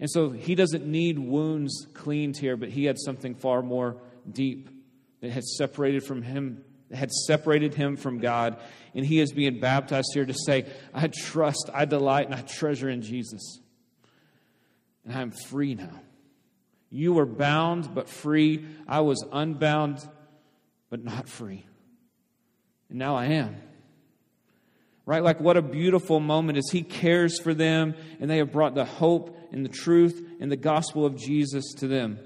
And 0.00 0.08
so 0.08 0.30
he 0.30 0.54
doesn't 0.54 0.86
need 0.86 1.18
wounds 1.18 1.88
cleaned 1.92 2.36
here, 2.36 2.56
but 2.56 2.68
he 2.68 2.84
had 2.84 2.98
something 2.98 3.34
far 3.34 3.62
more 3.62 3.96
deep 4.30 4.68
that 5.20 5.30
had 5.30 5.44
separated 5.44 6.04
from 6.04 6.22
him 6.22 6.64
had 6.90 7.12
separated 7.12 7.74
him 7.74 7.96
from 7.96 8.18
God, 8.18 8.56
and 8.94 9.04
he 9.04 9.20
is 9.20 9.30
being 9.32 9.60
baptized 9.60 10.08
here 10.14 10.24
to 10.24 10.32
say, 10.32 10.64
I 10.94 11.08
trust, 11.08 11.68
I 11.74 11.84
delight, 11.84 12.24
and 12.24 12.34
I 12.34 12.40
treasure 12.40 12.88
in 12.88 13.02
Jesus 13.02 13.60
and 15.08 15.16
I'm 15.16 15.30
free 15.30 15.74
now. 15.74 16.00
You 16.90 17.14
were 17.14 17.26
bound 17.26 17.94
but 17.94 18.08
free. 18.08 18.64
I 18.86 19.00
was 19.00 19.24
unbound 19.32 20.06
but 20.90 21.02
not 21.02 21.28
free. 21.28 21.66
And 22.88 22.98
now 22.98 23.16
I 23.16 23.26
am. 23.26 23.56
Right? 25.04 25.22
Like, 25.22 25.40
what 25.40 25.56
a 25.56 25.62
beautiful 25.62 26.20
moment 26.20 26.58
as 26.58 26.68
He 26.70 26.82
cares 26.82 27.40
for 27.40 27.54
them 27.54 27.94
and 28.20 28.30
they 28.30 28.38
have 28.38 28.52
brought 28.52 28.74
the 28.74 28.84
hope 28.84 29.38
and 29.50 29.64
the 29.64 29.70
truth 29.70 30.22
and 30.40 30.52
the 30.52 30.56
gospel 30.56 31.06
of 31.06 31.16
Jesus 31.16 31.72
to 31.78 31.88
them. 31.88 32.18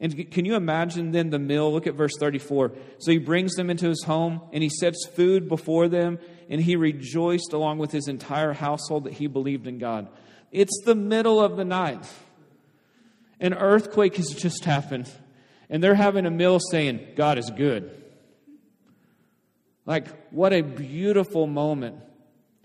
And 0.00 0.30
can 0.30 0.44
you 0.44 0.54
imagine 0.54 1.10
then 1.10 1.30
the 1.30 1.38
meal? 1.38 1.72
Look 1.72 1.86
at 1.88 1.94
verse 1.94 2.12
34. 2.18 2.72
So 2.98 3.10
he 3.10 3.18
brings 3.18 3.54
them 3.54 3.68
into 3.68 3.88
his 3.88 4.04
home 4.04 4.42
and 4.52 4.62
he 4.62 4.68
sets 4.68 5.06
food 5.06 5.48
before 5.48 5.88
them 5.88 6.20
and 6.48 6.60
he 6.60 6.76
rejoiced 6.76 7.52
along 7.52 7.78
with 7.78 7.90
his 7.90 8.06
entire 8.06 8.52
household 8.52 9.04
that 9.04 9.14
he 9.14 9.26
believed 9.26 9.66
in 9.66 9.78
God. 9.78 10.08
It's 10.52 10.82
the 10.84 10.94
middle 10.94 11.40
of 11.40 11.56
the 11.56 11.64
night. 11.64 12.06
An 13.40 13.54
earthquake 13.54 14.16
has 14.16 14.28
just 14.28 14.64
happened 14.64 15.10
and 15.68 15.82
they're 15.82 15.96
having 15.96 16.26
a 16.26 16.30
meal 16.30 16.60
saying, 16.70 17.14
God 17.16 17.36
is 17.36 17.50
good. 17.50 17.90
Like, 19.84 20.30
what 20.30 20.52
a 20.52 20.60
beautiful 20.60 21.46
moment. 21.46 21.96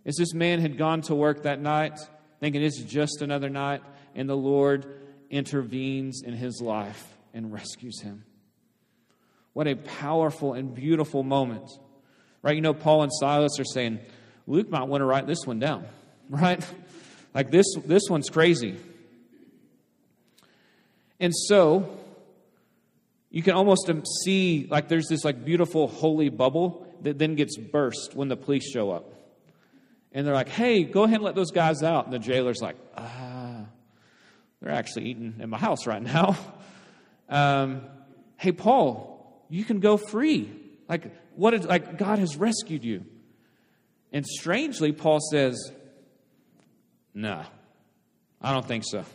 As 0.05 0.15
this 0.17 0.33
man 0.33 0.59
had 0.59 0.77
gone 0.77 1.01
to 1.03 1.15
work 1.15 1.43
that 1.43 1.59
night, 1.61 1.97
thinking 2.41 2.61
it's 2.61 2.81
just 2.81 3.21
another 3.21 3.49
night, 3.49 3.81
and 4.13 4.29
the 4.29 4.35
Lord 4.35 4.85
intervenes 5.29 6.21
in 6.21 6.33
his 6.33 6.61
life 6.61 7.12
and 7.33 7.51
rescues 7.51 7.99
him. 8.01 8.23
What 9.53 9.67
a 9.67 9.75
powerful 9.75 10.53
and 10.53 10.73
beautiful 10.73 11.23
moment. 11.23 11.69
Right? 12.41 12.55
You 12.55 12.61
know, 12.61 12.73
Paul 12.73 13.03
and 13.03 13.11
Silas 13.13 13.59
are 13.59 13.65
saying, 13.65 13.99
Luke 14.47 14.69
might 14.69 14.83
want 14.83 15.01
to 15.01 15.05
write 15.05 15.27
this 15.27 15.45
one 15.45 15.59
down. 15.59 15.85
Right? 16.29 16.65
Like 17.33 17.51
this, 17.51 17.65
this 17.85 18.03
one's 18.09 18.29
crazy. 18.29 18.77
And 21.19 21.35
so, 21.35 21.97
you 23.29 23.43
can 23.43 23.53
almost 23.55 23.91
see 24.23 24.67
like 24.69 24.87
there's 24.87 25.07
this 25.07 25.25
like 25.25 25.43
beautiful 25.43 25.87
holy 25.87 26.29
bubble 26.29 26.87
that 27.01 27.17
then 27.17 27.35
gets 27.35 27.57
burst 27.57 28.15
when 28.15 28.29
the 28.29 28.37
police 28.37 28.71
show 28.71 28.91
up. 28.91 29.11
And 30.11 30.25
they're 30.25 30.33
like, 30.33 30.49
hey, 30.49 30.83
go 30.83 31.03
ahead 31.03 31.15
and 31.15 31.23
let 31.23 31.35
those 31.35 31.51
guys 31.51 31.83
out. 31.83 32.05
And 32.05 32.13
the 32.13 32.19
jailer's 32.19 32.61
like, 32.61 32.77
ah, 32.95 33.65
they're 34.61 34.71
actually 34.71 35.07
eating 35.07 35.35
in 35.39 35.49
my 35.49 35.57
house 35.57 35.85
right 35.85 36.01
now. 36.01 36.37
um, 37.29 37.81
hey, 38.38 38.51
Paul, 38.51 39.45
you 39.49 39.63
can 39.63 39.79
go 39.79 39.97
free. 39.97 40.51
Like, 40.88 41.12
what 41.36 41.53
is, 41.53 41.65
like, 41.65 41.97
God 41.97 42.19
has 42.19 42.36
rescued 42.38 42.83
you. 42.83 43.05
And 44.12 44.25
strangely, 44.25 44.91
Paul 44.91 45.19
says, 45.31 45.71
no, 47.13 47.43
I 48.41 48.53
don't 48.53 48.67
think 48.67 48.83
so. 48.86 49.05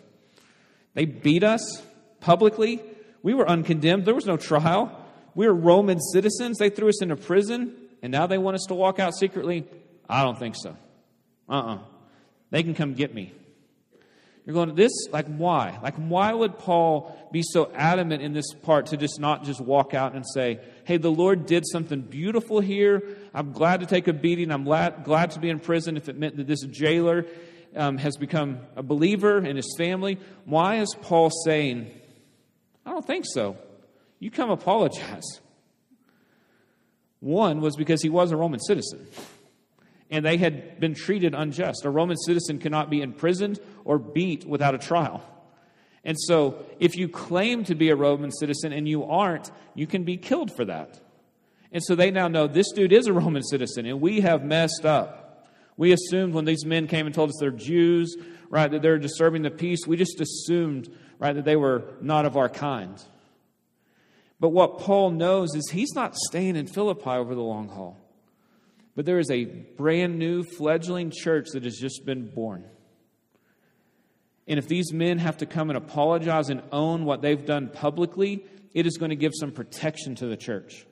They 0.95 1.05
beat 1.05 1.45
us 1.45 1.83
publicly. 2.21 2.83
We 3.23 3.35
were 3.35 3.49
uncondemned. 3.49 4.05
There 4.05 4.15
was 4.15 4.27
no 4.27 4.37
trial. 4.37 5.05
We 5.35 5.47
were 5.47 5.55
Roman 5.55 6.01
citizens. 6.01 6.59
They 6.59 6.71
threw 6.71 6.89
us 6.89 7.03
into 7.03 7.17
prison, 7.17 7.75
and 8.03 8.11
now 8.11 8.27
they 8.27 8.39
want 8.39 8.57
us 8.57 8.65
to 8.69 8.75
walk 8.75 8.99
out 8.99 9.15
secretly. 9.15 9.65
I 10.09 10.25
don't 10.25 10.39
think 10.39 10.57
so. 10.57 10.77
Uh 11.49 11.53
uh-uh. 11.53 11.75
uh 11.75 11.79
They 12.51 12.63
can 12.63 12.75
come 12.75 12.95
get 12.95 13.15
me. 13.15 13.33
You're 14.49 14.55
going, 14.55 14.75
this, 14.77 14.93
like, 15.13 15.27
why? 15.27 15.79
Like, 15.83 15.97
why 15.97 16.33
would 16.33 16.57
Paul 16.57 17.15
be 17.31 17.43
so 17.43 17.71
adamant 17.75 18.23
in 18.23 18.33
this 18.33 18.55
part 18.55 18.87
to 18.87 18.97
just 18.97 19.21
not 19.21 19.45
just 19.45 19.61
walk 19.61 19.93
out 19.93 20.15
and 20.15 20.25
say, 20.27 20.61
hey, 20.85 20.97
the 20.97 21.11
Lord 21.11 21.45
did 21.45 21.65
something 21.71 22.01
beautiful 22.01 22.59
here. 22.59 23.03
I'm 23.35 23.53
glad 23.53 23.81
to 23.81 23.87
take 23.87 24.09
a 24.09 24.15
beating. 24.15 24.51
I'm 24.51 24.65
glad, 24.65 25.05
glad 25.05 25.33
to 25.33 25.39
be 25.39 25.51
in 25.51 25.61
prison 25.61 25.99
if 25.99 26.09
it 26.09 26.17
meant 26.17 26.39
that 26.39 26.47
this 26.47 26.63
jailer 26.63 27.27
um, 27.77 27.99
has 27.99 28.17
become 28.17 28.61
a 28.75 28.83
believer 28.83 29.37
in 29.37 29.55
his 29.55 29.71
family. 29.77 30.19
Why 30.47 30.77
is 30.77 30.97
Paul 31.03 31.31
saying, 31.45 31.91
I 32.87 32.93
don't 32.93 33.07
think 33.07 33.27
so? 33.29 33.59
You 34.19 34.31
come 34.31 34.49
apologize. 34.49 35.41
One 37.21 37.61
was 37.61 37.77
because 37.77 38.01
he 38.01 38.09
was 38.09 38.33
a 38.33 38.37
Roman 38.39 38.61
citizen 38.61 39.09
and 40.11 40.25
they 40.25 40.37
had 40.37 40.81
been 40.81 40.95
treated 40.95 41.35
unjust. 41.35 41.85
A 41.85 41.91
Roman 41.91 42.17
citizen 42.17 42.59
cannot 42.59 42.91
be 42.91 43.03
imprisoned 43.03 43.61
or 43.89 43.99
beat 43.99 44.45
without 44.45 44.75
a 44.75 44.79
trial. 44.79 45.23
And 46.05 46.21
so, 46.21 46.67
if 46.79 46.95
you 46.95 47.09
claim 47.09 47.65
to 47.65 47.75
be 47.75 47.89
a 47.89 47.97
Roman 47.97 48.31
citizen 48.31 48.71
and 48.73 48.87
you 48.87 49.05
aren't, 49.05 49.51
you 49.75 49.87
can 49.87 50.05
be 50.05 50.19
killed 50.19 50.55
for 50.55 50.67
that. 50.67 51.01
And 51.73 51.83
so 51.83 51.95
they 51.95 52.11
now 52.11 52.29
know 52.29 52.47
this 52.47 52.71
dude 52.73 52.93
is 52.93 53.07
a 53.07 53.13
Roman 53.23 53.43
citizen, 53.43 53.87
and 53.87 54.01
we 54.01 54.21
have 54.21 54.45
messed 54.45 54.85
up. 54.85 55.49
We 55.79 55.93
assumed 55.93 56.35
when 56.35 56.45
these 56.45 56.67
men 56.67 56.87
came 56.87 57.07
and 57.07 57.15
told 57.15 57.31
us 57.31 57.37
they're 57.41 57.51
Jews, 57.51 58.15
right, 58.51 58.71
that 58.71 58.83
they're 58.83 58.99
disturbing 58.99 59.43
the 59.43 59.51
peace, 59.51 59.87
we 59.87 59.97
just 59.97 60.21
assumed, 60.21 60.95
right, 61.19 61.35
that 61.35 61.47
they 61.47 61.57
were 61.57 61.85
not 62.03 62.27
of 62.27 62.37
our 62.37 62.51
kind. 62.51 63.03
But 64.39 64.51
what 64.51 64.79
Paul 64.79 65.13
knows 65.13 65.55
is 65.55 65.71
he's 65.71 65.95
not 65.95 66.15
staying 66.15 66.57
in 66.57 66.67
Philippi 66.67 67.11
over 67.11 67.35
the 67.35 67.43
long 67.43 67.69
haul. 67.69 67.99
But 68.95 69.07
there 69.07 69.19
is 69.19 69.31
a 69.31 69.45
brand 69.45 70.19
new 70.19 70.43
fledgling 70.43 71.11
church 71.11 71.49
that 71.53 71.65
has 71.65 71.77
just 71.77 72.05
been 72.05 72.29
born. 72.29 72.65
And 74.49 74.59
if 74.59 74.67
these 74.67 74.93
men 74.93 75.19
have 75.19 75.37
to 75.39 75.47
come 75.47 75.69
and 75.69 75.77
apologize 75.77 76.49
and 76.49 76.63
own 76.73 77.05
what 77.05 77.21
they've 77.21 77.45
done 77.45 77.69
publicly, 77.69 78.45
it 78.73 78.87
is 78.87 78.97
going 78.97 79.11
to 79.11 79.17
give 79.17 79.33
some 79.39 79.53
protection 79.53 80.15
to 80.17 80.27
the 80.27 80.37
church. 80.37 80.87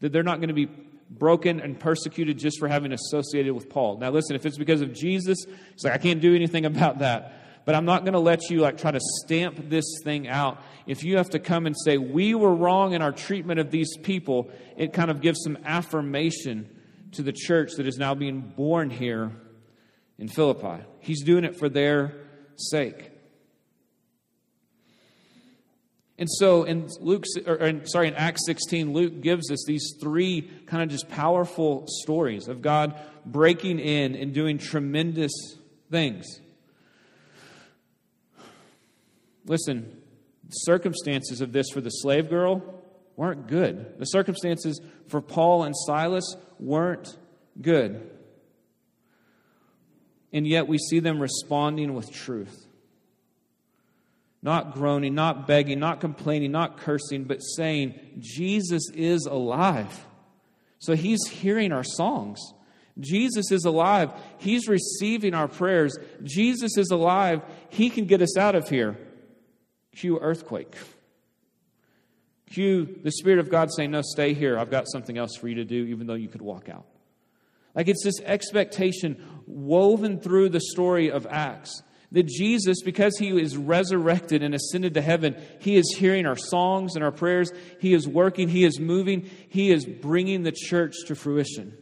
That 0.00 0.12
they're 0.12 0.24
not 0.24 0.38
going 0.38 0.48
to 0.48 0.54
be 0.54 0.68
broken 1.08 1.60
and 1.60 1.78
persecuted 1.78 2.38
just 2.38 2.58
for 2.58 2.68
having 2.68 2.92
associated 2.92 3.52
with 3.52 3.70
Paul. 3.70 3.98
Now, 3.98 4.10
listen, 4.10 4.36
if 4.36 4.44
it's 4.44 4.58
because 4.58 4.80
of 4.80 4.92
Jesus, 4.92 5.38
it's 5.72 5.84
like, 5.84 5.94
I 5.94 5.98
can't 5.98 6.20
do 6.20 6.34
anything 6.34 6.64
about 6.66 6.98
that. 6.98 7.36
But 7.64 7.74
I'm 7.74 7.84
not 7.84 8.04
going 8.04 8.14
to 8.14 8.20
let 8.20 8.50
you 8.50 8.60
like 8.60 8.78
try 8.78 8.90
to 8.90 9.00
stamp 9.22 9.68
this 9.68 9.84
thing 10.02 10.26
out. 10.26 10.62
If 10.86 11.04
you 11.04 11.18
have 11.18 11.30
to 11.30 11.38
come 11.38 11.66
and 11.66 11.76
say, 11.84 11.98
we 11.98 12.34
were 12.34 12.54
wrong 12.54 12.94
in 12.94 13.02
our 13.02 13.12
treatment 13.12 13.60
of 13.60 13.70
these 13.70 13.96
people, 13.98 14.50
it 14.76 14.92
kind 14.92 15.10
of 15.10 15.20
gives 15.20 15.42
some 15.44 15.58
affirmation 15.64 16.68
to 17.12 17.22
the 17.22 17.32
church 17.32 17.72
that 17.76 17.86
is 17.86 17.98
now 17.98 18.14
being 18.14 18.40
born 18.40 18.88
here 18.90 19.30
in 20.18 20.28
Philippi. 20.28 20.82
He's 21.00 21.22
doing 21.22 21.44
it 21.44 21.58
for 21.58 21.68
their 21.68 22.14
sake. 22.56 23.10
And 26.20 26.28
so 26.30 26.64
in 26.64 26.86
Luke, 27.00 27.24
or 27.46 27.86
sorry, 27.86 28.08
in 28.08 28.14
Acts 28.14 28.44
16, 28.44 28.92
Luke 28.92 29.22
gives 29.22 29.50
us 29.50 29.64
these 29.66 29.94
three 30.02 30.42
kind 30.66 30.82
of 30.82 30.90
just 30.90 31.08
powerful 31.08 31.86
stories 31.88 32.46
of 32.46 32.60
God 32.60 32.94
breaking 33.24 33.78
in 33.78 34.14
and 34.14 34.34
doing 34.34 34.58
tremendous 34.58 35.32
things. 35.90 36.26
Listen, 39.46 39.96
the 40.44 40.50
circumstances 40.50 41.40
of 41.40 41.52
this 41.52 41.70
for 41.70 41.80
the 41.80 41.88
slave 41.88 42.28
girl 42.28 42.82
weren't 43.16 43.46
good. 43.46 43.98
The 43.98 44.04
circumstances 44.04 44.78
for 45.08 45.22
Paul 45.22 45.64
and 45.64 45.74
Silas 45.74 46.36
weren't 46.58 47.16
good. 47.60 48.10
And 50.32 50.46
yet 50.46 50.68
we 50.68 50.78
see 50.78 51.00
them 51.00 51.20
responding 51.20 51.94
with 51.94 52.12
truth. 52.12 52.66
Not 54.42 54.72
groaning, 54.72 55.14
not 55.14 55.46
begging, 55.46 55.80
not 55.80 56.00
complaining, 56.00 56.52
not 56.52 56.78
cursing, 56.78 57.24
but 57.24 57.40
saying, 57.40 57.98
Jesus 58.18 58.90
is 58.94 59.26
alive. 59.26 60.06
So 60.78 60.94
he's 60.94 61.26
hearing 61.28 61.72
our 61.72 61.84
songs. 61.84 62.40
Jesus 62.98 63.52
is 63.52 63.64
alive. 63.64 64.10
He's 64.38 64.66
receiving 64.66 65.34
our 65.34 65.48
prayers. 65.48 65.98
Jesus 66.22 66.76
is 66.78 66.90
alive. 66.90 67.42
He 67.68 67.90
can 67.90 68.06
get 68.06 68.22
us 68.22 68.36
out 68.36 68.54
of 68.54 68.68
here. 68.68 68.96
Cue 69.94 70.18
earthquake. 70.18 70.74
Cue 72.50 72.98
the 73.02 73.12
Spirit 73.12 73.38
of 73.38 73.50
God 73.50 73.70
saying, 73.72 73.90
No, 73.90 74.02
stay 74.02 74.34
here. 74.34 74.58
I've 74.58 74.70
got 74.70 74.88
something 74.90 75.18
else 75.18 75.36
for 75.36 75.48
you 75.48 75.56
to 75.56 75.64
do, 75.64 75.84
even 75.86 76.06
though 76.06 76.14
you 76.14 76.28
could 76.28 76.42
walk 76.42 76.68
out. 76.68 76.86
Like 77.74 77.88
it's 77.88 78.04
this 78.04 78.20
expectation 78.20 79.42
woven 79.46 80.20
through 80.20 80.50
the 80.50 80.60
story 80.60 81.10
of 81.10 81.26
Acts 81.26 81.82
that 82.12 82.26
Jesus, 82.26 82.82
because 82.82 83.16
he 83.18 83.28
is 83.28 83.56
resurrected 83.56 84.42
and 84.42 84.54
ascended 84.54 84.94
to 84.94 85.00
heaven, 85.00 85.36
he 85.60 85.76
is 85.76 85.94
hearing 85.96 86.26
our 86.26 86.36
songs 86.36 86.96
and 86.96 87.04
our 87.04 87.12
prayers. 87.12 87.52
He 87.78 87.94
is 87.94 88.08
working, 88.08 88.48
he 88.48 88.64
is 88.64 88.80
moving, 88.80 89.30
he 89.48 89.70
is 89.70 89.86
bringing 89.86 90.42
the 90.42 90.52
church 90.52 90.96
to 91.06 91.14
fruition. 91.14 91.76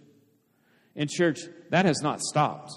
And, 0.94 1.08
church, 1.08 1.40
that 1.70 1.86
has 1.86 2.02
not 2.02 2.20
stopped. 2.20 2.72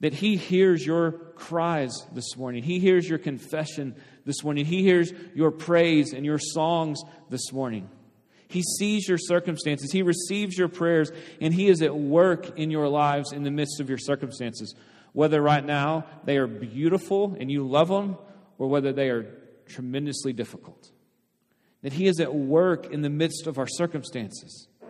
That 0.00 0.12
he 0.12 0.36
hears 0.36 0.84
your 0.84 1.12
cries 1.12 1.92
this 2.12 2.36
morning, 2.36 2.62
he 2.64 2.80
hears 2.80 3.08
your 3.08 3.18
confession 3.18 3.94
this 4.26 4.44
morning. 4.44 4.64
He 4.64 4.82
hears 4.82 5.12
your 5.34 5.50
praise 5.50 6.12
and 6.12 6.24
your 6.24 6.38
songs 6.38 7.00
this 7.30 7.52
morning. 7.52 7.88
He 8.50 8.62
sees 8.62 9.08
your 9.08 9.18
circumstances. 9.18 9.90
He 9.92 10.02
receives 10.02 10.58
your 10.58 10.68
prayers, 10.68 11.10
and 11.40 11.54
He 11.54 11.68
is 11.68 11.80
at 11.82 11.94
work 11.94 12.58
in 12.58 12.70
your 12.70 12.88
lives 12.88 13.32
in 13.32 13.42
the 13.42 13.50
midst 13.50 13.80
of 13.80 13.88
your 13.88 13.98
circumstances. 13.98 14.74
Whether 15.12 15.40
right 15.40 15.64
now 15.64 16.04
they 16.24 16.36
are 16.36 16.46
beautiful 16.46 17.36
and 17.38 17.50
you 17.50 17.66
love 17.66 17.88
them, 17.88 18.16
or 18.58 18.68
whether 18.68 18.92
they 18.92 19.08
are 19.08 19.22
tremendously 19.66 20.32
difficult. 20.32 20.90
That 21.82 21.92
He 21.94 22.06
is 22.06 22.20
at 22.20 22.34
work 22.34 22.92
in 22.92 23.02
the 23.02 23.10
midst 23.10 23.46
of 23.46 23.58
our 23.58 23.68
circumstances. 23.68 24.68
I 24.82 24.86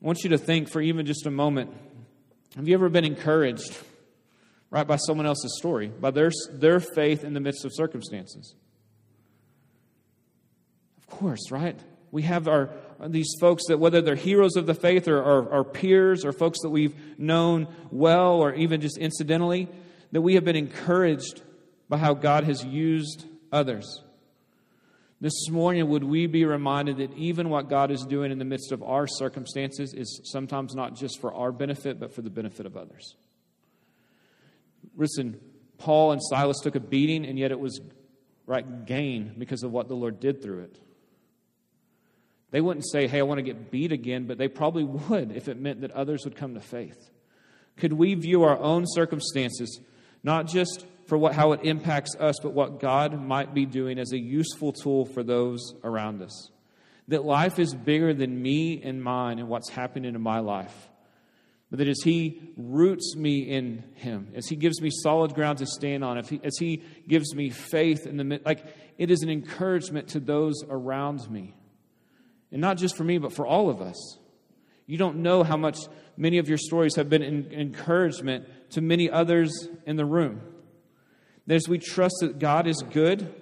want 0.00 0.22
you 0.22 0.30
to 0.30 0.38
think 0.38 0.70
for 0.70 0.80
even 0.80 1.06
just 1.06 1.26
a 1.26 1.30
moment 1.30 1.72
have 2.54 2.68
you 2.68 2.74
ever 2.74 2.88
been 2.88 3.04
encouraged? 3.04 3.76
right, 4.70 4.86
by 4.86 4.96
someone 4.96 5.26
else's 5.26 5.56
story, 5.58 5.88
by 5.88 6.10
their, 6.10 6.30
their 6.52 6.80
faith 6.80 7.24
in 7.24 7.34
the 7.34 7.40
midst 7.40 7.64
of 7.64 7.72
circumstances. 7.74 8.54
Of 11.08 11.18
course, 11.18 11.50
right? 11.50 11.78
We 12.10 12.22
have 12.22 12.48
our 12.48 12.70
these 13.08 13.34
folks 13.40 13.64
that 13.68 13.78
whether 13.78 14.00
they're 14.00 14.14
heroes 14.14 14.56
of 14.56 14.66
the 14.66 14.74
faith 14.74 15.06
or 15.06 15.22
our 15.22 15.64
peers 15.64 16.24
or 16.24 16.32
folks 16.32 16.60
that 16.62 16.70
we've 16.70 16.94
known 17.18 17.68
well 17.90 18.40
or 18.40 18.54
even 18.54 18.80
just 18.80 18.96
incidentally, 18.98 19.68
that 20.12 20.22
we 20.22 20.34
have 20.34 20.44
been 20.44 20.56
encouraged 20.56 21.42
by 21.88 21.98
how 21.98 22.14
God 22.14 22.44
has 22.44 22.64
used 22.64 23.26
others. 23.52 24.02
This 25.20 25.48
morning, 25.50 25.88
would 25.88 26.04
we 26.04 26.26
be 26.26 26.44
reminded 26.44 26.98
that 26.98 27.12
even 27.14 27.48
what 27.48 27.70
God 27.70 27.90
is 27.90 28.04
doing 28.04 28.32
in 28.32 28.38
the 28.38 28.44
midst 28.44 28.70
of 28.72 28.82
our 28.82 29.06
circumstances 29.06 29.94
is 29.94 30.20
sometimes 30.24 30.74
not 30.74 30.94
just 30.94 31.20
for 31.20 31.32
our 31.32 31.52
benefit, 31.52 31.98
but 31.98 32.14
for 32.14 32.22
the 32.22 32.30
benefit 32.30 32.66
of 32.66 32.76
others? 32.76 33.16
Listen, 34.94 35.40
Paul 35.78 36.12
and 36.12 36.20
Silas 36.22 36.60
took 36.62 36.74
a 36.74 36.80
beating, 36.80 37.24
and 37.24 37.38
yet 37.38 37.50
it 37.50 37.58
was 37.58 37.80
right 38.46 38.86
gain 38.86 39.34
because 39.38 39.62
of 39.62 39.72
what 39.72 39.88
the 39.88 39.96
Lord 39.96 40.20
did 40.20 40.42
through 40.42 40.64
it. 40.64 40.78
They 42.50 42.60
wouldn't 42.60 42.88
say, 42.88 43.06
Hey, 43.06 43.18
I 43.18 43.22
want 43.22 43.38
to 43.38 43.42
get 43.42 43.70
beat 43.70 43.92
again, 43.92 44.26
but 44.26 44.38
they 44.38 44.48
probably 44.48 44.84
would 44.84 45.32
if 45.32 45.48
it 45.48 45.58
meant 45.58 45.80
that 45.80 45.90
others 45.90 46.24
would 46.24 46.36
come 46.36 46.54
to 46.54 46.60
faith. 46.60 47.10
Could 47.76 47.92
we 47.92 48.14
view 48.14 48.44
our 48.44 48.58
own 48.58 48.84
circumstances 48.86 49.80
not 50.26 50.48
just 50.48 50.84
for 51.06 51.16
what, 51.16 51.34
how 51.34 51.52
it 51.52 51.60
impacts 51.62 52.16
us, 52.16 52.34
but 52.42 52.52
what 52.52 52.80
God 52.80 53.24
might 53.24 53.54
be 53.54 53.64
doing 53.64 53.96
as 53.96 54.12
a 54.12 54.18
useful 54.18 54.72
tool 54.72 55.06
for 55.06 55.22
those 55.22 55.72
around 55.84 56.20
us. 56.20 56.50
That 57.08 57.24
life 57.24 57.60
is 57.60 57.72
bigger 57.72 58.12
than 58.12 58.42
me 58.42 58.82
and 58.82 59.02
mine 59.02 59.38
and 59.38 59.48
what's 59.48 59.70
happening 59.70 60.16
in 60.16 60.20
my 60.20 60.40
life. 60.40 60.74
But 61.70 61.78
that 61.78 61.86
as 61.86 62.00
He 62.02 62.52
roots 62.56 63.14
me 63.14 63.42
in 63.42 63.84
Him, 63.94 64.32
as 64.34 64.48
He 64.48 64.56
gives 64.56 64.82
me 64.82 64.90
solid 64.90 65.32
ground 65.32 65.58
to 65.58 65.66
stand 65.66 66.02
on, 66.02 66.22
he, 66.24 66.40
as 66.42 66.56
He 66.58 66.82
gives 67.06 67.32
me 67.32 67.50
faith 67.50 68.04
in 68.06 68.16
the 68.16 68.40
like, 68.44 68.64
it 68.98 69.12
is 69.12 69.22
an 69.22 69.30
encouragement 69.30 70.08
to 70.08 70.20
those 70.20 70.64
around 70.68 71.30
me. 71.30 71.54
And 72.52 72.60
not 72.60 72.78
just 72.78 72.96
for 72.96 73.04
me, 73.04 73.18
but 73.18 73.32
for 73.32 73.46
all 73.46 73.68
of 73.68 73.80
us. 73.80 74.18
You 74.86 74.98
don't 74.98 75.18
know 75.18 75.42
how 75.42 75.56
much 75.56 75.78
many 76.16 76.38
of 76.38 76.48
your 76.48 76.58
stories 76.58 76.96
have 76.96 77.10
been 77.10 77.22
an 77.22 77.52
encouragement 77.52 78.48
to 78.70 78.80
many 78.80 79.10
others 79.10 79.68
in 79.84 79.96
the 79.96 80.04
room. 80.04 80.40
That 81.46 81.56
as 81.56 81.68
we 81.68 81.78
trust 81.78 82.16
that 82.20 82.38
God 82.38 82.66
is 82.66 82.82
good, 82.90 83.34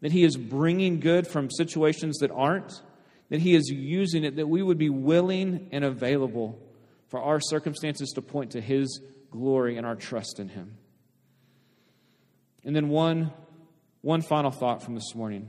that 0.00 0.12
He 0.12 0.22
is 0.24 0.36
bringing 0.36 1.00
good 1.00 1.26
from 1.26 1.50
situations 1.50 2.18
that 2.18 2.30
aren't, 2.30 2.82
that 3.30 3.40
He 3.40 3.54
is 3.54 3.68
using 3.68 4.24
it, 4.24 4.36
that 4.36 4.48
we 4.48 4.62
would 4.62 4.78
be 4.78 4.90
willing 4.90 5.68
and 5.72 5.84
available 5.84 6.58
for 7.08 7.20
our 7.20 7.40
circumstances 7.40 8.10
to 8.10 8.22
point 8.22 8.52
to 8.52 8.60
His 8.60 9.00
glory 9.30 9.76
and 9.76 9.86
our 9.86 9.96
trust 9.96 10.38
in 10.38 10.48
Him. 10.48 10.76
And 12.64 12.74
then 12.74 12.88
one, 12.88 13.32
one 14.02 14.22
final 14.22 14.50
thought 14.50 14.82
from 14.82 14.94
this 14.94 15.14
morning. 15.14 15.48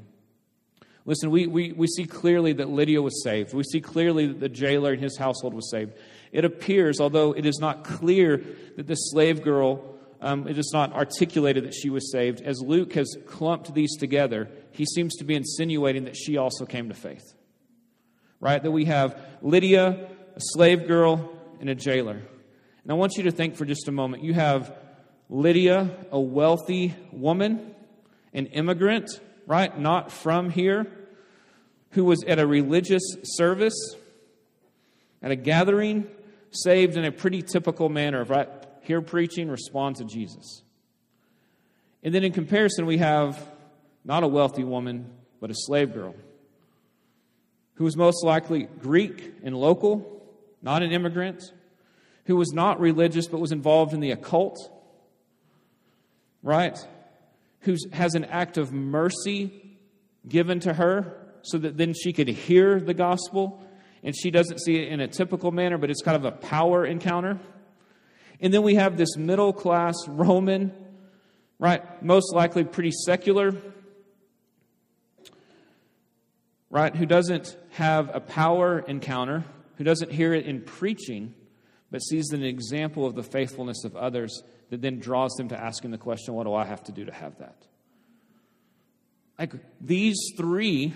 Listen, 1.08 1.32
we, 1.32 1.48
we, 1.48 1.72
we 1.72 1.88
see 1.88 2.06
clearly 2.06 2.54
that 2.54 2.70
Lydia 2.70 3.02
was 3.02 3.24
saved. 3.24 3.54
We 3.54 3.64
see 3.64 3.82
clearly 3.82 4.28
that 4.28 4.40
the 4.40 4.50
jailer 4.50 4.92
and 4.92 5.02
his 5.02 5.18
household 5.18 5.56
was 5.56 5.72
saved. 5.72 5.94
It 6.32 6.46
appears, 6.46 7.00
although 7.00 7.32
it 7.32 7.48
is 7.48 7.58
not 7.60 7.84
clear 7.84 8.44
that 8.76 8.86
the 8.86 8.96
slave 8.96 9.42
girl 9.42 9.98
um, 10.22 10.48
it 10.48 10.58
is 10.58 10.72
not 10.74 10.94
articulated 10.94 11.66
that 11.66 11.74
she 11.74 11.90
was 11.90 12.12
saved. 12.12 12.42
As 12.42 12.60
Luke 12.62 12.94
has 12.94 13.16
clumped 13.28 13.74
these 13.74 13.96
together, 13.98 14.50
he 14.72 14.86
seems 14.86 15.16
to 15.18 15.24
be 15.24 15.36
insinuating 15.36 16.06
that 16.06 16.16
she 16.16 16.38
also 16.38 16.66
came 16.66 16.90
to 16.90 16.96
faith. 16.96 17.34
Right? 18.40 18.62
That 18.62 18.72
we 18.72 18.86
have 18.86 19.20
Lydia, 19.42 20.10
a 20.36 20.40
slave 20.40 20.88
girl, 20.88 21.32
and 21.60 21.70
a 21.70 21.76
jailer. 21.76 22.22
And 22.84 22.92
I 22.92 22.96
want 22.96 23.14
you 23.18 23.24
to 23.24 23.32
think 23.32 23.56
for 23.56 23.66
just 23.66 23.88
a 23.88 23.92
moment. 23.92 24.24
You 24.24 24.34
have 24.34 24.76
Lydia, 25.30 25.90
a 26.12 26.20
wealthy 26.20 26.96
woman, 27.12 27.76
an 28.34 28.48
immigrant, 28.48 29.20
right? 29.46 29.78
Not 29.78 30.12
from 30.12 30.50
here, 30.50 30.88
who 31.92 32.06
was 32.06 32.24
at 32.24 32.40
a 32.40 32.48
religious 32.48 33.04
service, 33.24 33.96
at 35.22 35.32
a 35.32 35.36
gathering, 35.36 36.08
saved 36.52 36.98
in 36.98 37.06
a 37.06 37.12
pretty 37.12 37.42
typical 37.42 37.90
manner, 37.90 38.22
of 38.22 38.30
right? 38.30 38.50
hear 38.88 39.02
preaching, 39.02 39.50
respond 39.50 39.98
to 39.98 40.06
Jesus. 40.06 40.64
And 42.04 42.16
then 42.16 42.24
in 42.24 42.32
comparison, 42.32 42.86
we 42.86 43.00
have 43.00 43.46
not 44.06 44.24
a 44.24 44.28
wealthy 44.28 44.64
woman, 44.64 45.12
but 45.42 45.52
a 45.52 45.56
slave 45.56 45.94
girl 45.94 46.16
who 47.76 47.84
was 47.84 47.96
most 47.96 48.24
likely 48.24 48.64
Greek 48.80 49.36
and 49.44 49.56
local, 49.56 50.24
not 50.64 50.82
an 50.82 50.92
immigrant, 50.92 51.52
who 52.26 52.36
was 52.36 52.52
not 52.52 52.80
religious 52.80 53.28
but 53.28 53.40
was 53.40 53.52
involved 53.52 53.94
in 53.94 54.00
the 54.00 54.12
occult, 54.12 54.58
right? 56.42 56.78
Who 57.62 57.76
has 57.94 58.16
an 58.16 58.26
act 58.26 58.58
of 58.58 58.74
mercy 58.74 59.78
given 60.28 60.60
to 60.62 60.74
her 60.74 61.27
so 61.42 61.58
that 61.58 61.78
then 61.78 61.94
she 61.94 62.14
could 62.14 62.28
hear 62.28 62.80
the 62.80 62.94
gospel 62.94 63.62
and 64.04 64.16
she 64.16 64.32
doesn't 64.32 64.60
see 64.60 64.76
it 64.76 64.90
in 64.90 65.00
a 65.00 65.08
typical 65.08 65.52
manner, 65.52 65.78
but 65.78 65.90
it's 65.90 66.02
kind 66.02 66.16
of 66.16 66.26
a 66.26 66.32
power 66.32 66.86
encounter. 66.86 67.40
And 68.40 68.54
then 68.54 68.62
we 68.62 68.76
have 68.76 68.98
this 68.98 69.18
middle 69.18 69.52
class 69.52 69.96
Roman, 70.08 70.72
right? 71.60 72.04
Most 72.04 72.34
likely 72.34 72.64
pretty 72.64 72.92
secular, 72.92 73.56
right? 76.70 76.96
Who 76.96 77.06
doesn't 77.06 77.58
have 77.72 78.16
a 78.16 78.20
power 78.20 78.80
encounter, 78.80 79.44
who 79.78 79.84
doesn't 79.84 80.12
hear 80.12 80.34
it 80.34 80.46
in 80.46 80.62
preaching, 80.62 81.34
but 81.90 82.00
sees 82.00 82.32
an 82.32 82.44
example 82.44 83.06
of 83.06 83.16
the 83.16 83.24
faithfulness 83.24 83.84
of 83.84 83.96
others 83.96 84.44
that 84.70 84.82
then 84.82 85.00
draws 85.00 85.34
them 85.36 85.50
to 85.50 85.60
asking 85.60 85.92
the 85.92 85.98
question, 85.98 86.34
what 86.34 86.44
do 86.44 86.54
I 86.54 86.66
have 86.66 86.84
to 86.86 86.92
do 86.92 87.06
to 87.06 87.14
have 87.14 87.38
that? 87.40 87.66
Like 89.40 89.54
these 89.80 90.18
three 90.36 90.94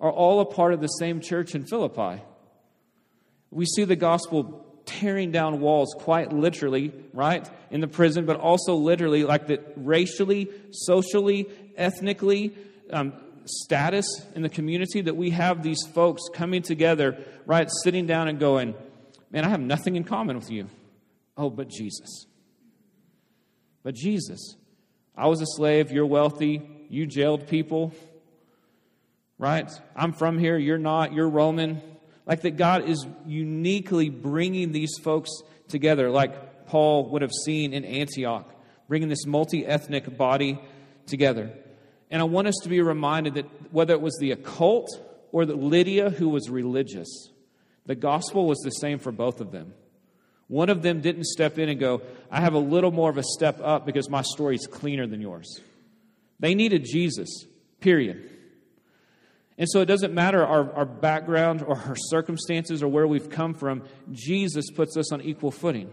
are 0.00 0.10
all 0.10 0.40
a 0.40 0.44
part 0.44 0.72
of 0.72 0.80
the 0.80 0.88
same 0.88 1.20
church 1.20 1.54
in 1.54 1.64
Philippi. 1.64 2.22
We 3.50 3.66
see 3.66 3.84
the 3.84 3.96
gospel 3.96 4.64
tearing 4.86 5.30
down 5.30 5.60
walls, 5.60 5.94
quite 5.98 6.32
literally, 6.32 6.92
right, 7.12 7.48
in 7.70 7.80
the 7.80 7.88
prison, 7.88 8.26
but 8.26 8.38
also 8.38 8.74
literally, 8.74 9.24
like 9.24 9.46
the 9.46 9.60
racially, 9.76 10.50
socially, 10.70 11.48
ethnically, 11.76 12.54
um, 12.90 13.12
status 13.46 14.06
in 14.34 14.42
the 14.42 14.48
community, 14.48 15.00
that 15.02 15.16
we 15.16 15.30
have 15.30 15.62
these 15.62 15.82
folks 15.94 16.22
coming 16.32 16.62
together, 16.62 17.16
right, 17.46 17.68
sitting 17.82 18.06
down 18.06 18.28
and 18.28 18.38
going, 18.38 18.74
Man, 19.30 19.44
I 19.44 19.48
have 19.48 19.60
nothing 19.60 19.96
in 19.96 20.04
common 20.04 20.36
with 20.36 20.48
you. 20.48 20.68
Oh, 21.36 21.50
but 21.50 21.68
Jesus. 21.68 22.26
But 23.82 23.96
Jesus. 23.96 24.56
I 25.16 25.26
was 25.26 25.40
a 25.40 25.46
slave, 25.46 25.90
you're 25.90 26.06
wealthy, 26.06 26.62
you 26.88 27.06
jailed 27.06 27.48
people, 27.48 27.92
right? 29.38 29.70
I'm 29.96 30.12
from 30.12 30.38
here, 30.38 30.56
you're 30.56 30.78
not, 30.78 31.12
you're 31.12 31.28
Roman. 31.28 31.82
Like 32.26 32.42
that 32.42 32.56
God 32.56 32.88
is 32.88 33.06
uniquely 33.26 34.08
bringing 34.08 34.72
these 34.72 34.92
folks 35.02 35.30
together, 35.68 36.10
like 36.10 36.66
Paul 36.66 37.10
would 37.10 37.22
have 37.22 37.32
seen 37.44 37.72
in 37.72 37.84
Antioch, 37.84 38.48
bringing 38.88 39.08
this 39.08 39.26
multi 39.26 39.66
ethnic 39.66 40.16
body 40.16 40.58
together. 41.06 41.52
And 42.10 42.22
I 42.22 42.24
want 42.24 42.48
us 42.48 42.54
to 42.62 42.68
be 42.68 42.80
reminded 42.80 43.34
that 43.34 43.72
whether 43.72 43.92
it 43.92 44.00
was 44.00 44.16
the 44.18 44.32
occult 44.32 44.88
or 45.32 45.44
that 45.44 45.58
Lydia, 45.58 46.10
who 46.10 46.28
was 46.28 46.48
religious, 46.48 47.30
the 47.86 47.94
gospel 47.94 48.46
was 48.46 48.58
the 48.60 48.70
same 48.70 48.98
for 48.98 49.12
both 49.12 49.40
of 49.40 49.50
them. 49.50 49.74
One 50.46 50.68
of 50.68 50.82
them 50.82 51.00
didn't 51.00 51.24
step 51.24 51.58
in 51.58 51.68
and 51.68 51.80
go, 51.80 52.02
I 52.30 52.40
have 52.40 52.54
a 52.54 52.58
little 52.58 52.90
more 52.90 53.10
of 53.10 53.18
a 53.18 53.22
step 53.22 53.60
up 53.62 53.86
because 53.86 54.08
my 54.08 54.22
story 54.22 54.54
is 54.54 54.66
cleaner 54.66 55.06
than 55.06 55.20
yours. 55.20 55.60
They 56.38 56.54
needed 56.54 56.84
Jesus, 56.84 57.46
period. 57.80 58.30
And 59.56 59.68
so 59.70 59.80
it 59.80 59.86
doesn't 59.86 60.12
matter 60.12 60.44
our, 60.44 60.72
our 60.72 60.84
background 60.84 61.62
or 61.62 61.76
our 61.76 61.96
circumstances 61.96 62.82
or 62.82 62.88
where 62.88 63.06
we've 63.06 63.30
come 63.30 63.54
from, 63.54 63.84
Jesus 64.10 64.70
puts 64.70 64.96
us 64.96 65.12
on 65.12 65.20
equal 65.20 65.52
footing. 65.52 65.92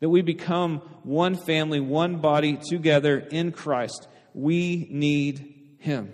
That 0.00 0.10
we 0.10 0.22
become 0.22 0.78
one 1.02 1.36
family, 1.36 1.80
one 1.80 2.16
body 2.16 2.58
together 2.68 3.18
in 3.18 3.52
Christ. 3.52 4.08
We 4.34 4.86
need 4.90 5.76
Him. 5.78 6.12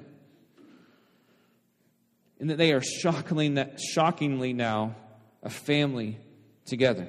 And 2.39 2.51
that 2.51 2.59
they 2.59 2.73
are 2.73 2.83
shockingly, 2.83 3.65
shockingly 3.93 4.53
now 4.53 4.95
a 5.43 5.51
family 5.51 6.19
together. 6.65 7.09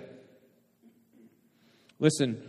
Listen, 1.99 2.41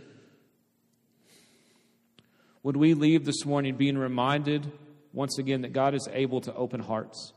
would 2.63 2.77
we 2.77 2.93
leave 2.93 3.25
this 3.25 3.45
morning 3.45 3.75
being 3.75 3.97
reminded 3.97 4.71
once 5.13 5.37
again 5.37 5.61
that 5.61 5.73
God 5.73 5.93
is 5.93 6.07
able 6.11 6.41
to 6.41 6.53
open 6.53 6.79
hearts 6.79 7.33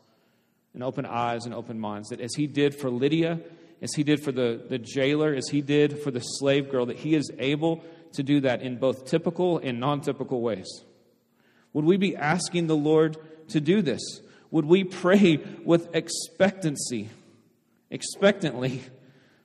and 0.74 0.82
open 0.82 1.06
eyes 1.06 1.44
and 1.44 1.54
open 1.54 1.78
minds. 1.78 2.08
That 2.08 2.20
as 2.20 2.34
He 2.34 2.46
did 2.46 2.74
for 2.74 2.90
Lydia, 2.90 3.40
as 3.80 3.92
He 3.94 4.02
did 4.02 4.22
for 4.22 4.32
the, 4.32 4.62
the 4.68 4.78
jailer, 4.78 5.34
as 5.34 5.48
He 5.48 5.60
did 5.60 5.98
for 6.00 6.10
the 6.10 6.20
slave 6.20 6.70
girl, 6.70 6.86
that 6.86 6.98
He 6.98 7.14
is 7.14 7.30
able 7.38 7.84
to 8.14 8.22
do 8.22 8.40
that 8.40 8.62
in 8.62 8.78
both 8.78 9.06
typical 9.06 9.58
and 9.58 9.80
non 9.80 10.00
typical 10.00 10.40
ways. 10.40 10.84
Would 11.72 11.84
we 11.84 11.96
be 11.96 12.16
asking 12.16 12.66
the 12.66 12.76
Lord 12.76 13.16
to 13.48 13.60
do 13.60 13.82
this? 13.82 14.00
Would 14.50 14.66
we 14.66 14.84
pray 14.84 15.38
with 15.64 15.94
expectancy, 15.94 17.08
expectantly, 17.90 18.82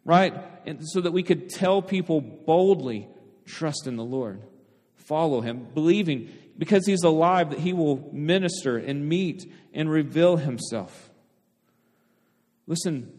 right? 0.04 0.34
And 0.66 0.86
so 0.86 1.02
that 1.02 1.12
we 1.12 1.24
could 1.24 1.49
tell 1.49 1.82
people 1.82 2.20
boldly, 2.20 3.08
trust 3.45 3.88
in 3.88 3.95
the 3.95 4.04
Lord, 4.04 4.41
follow 4.95 5.39
Him, 5.39 5.66
believing 5.74 6.30
because 6.58 6.86
he's 6.86 7.03
alive 7.03 7.51
that 7.51 7.60
he 7.60 7.74
will 7.74 8.10
minister 8.12 8.78
and 8.78 9.08
meet 9.08 9.51
and 9.74 9.89
reveal 9.89 10.38
himself. 10.38 11.10
Listen, 12.66 13.12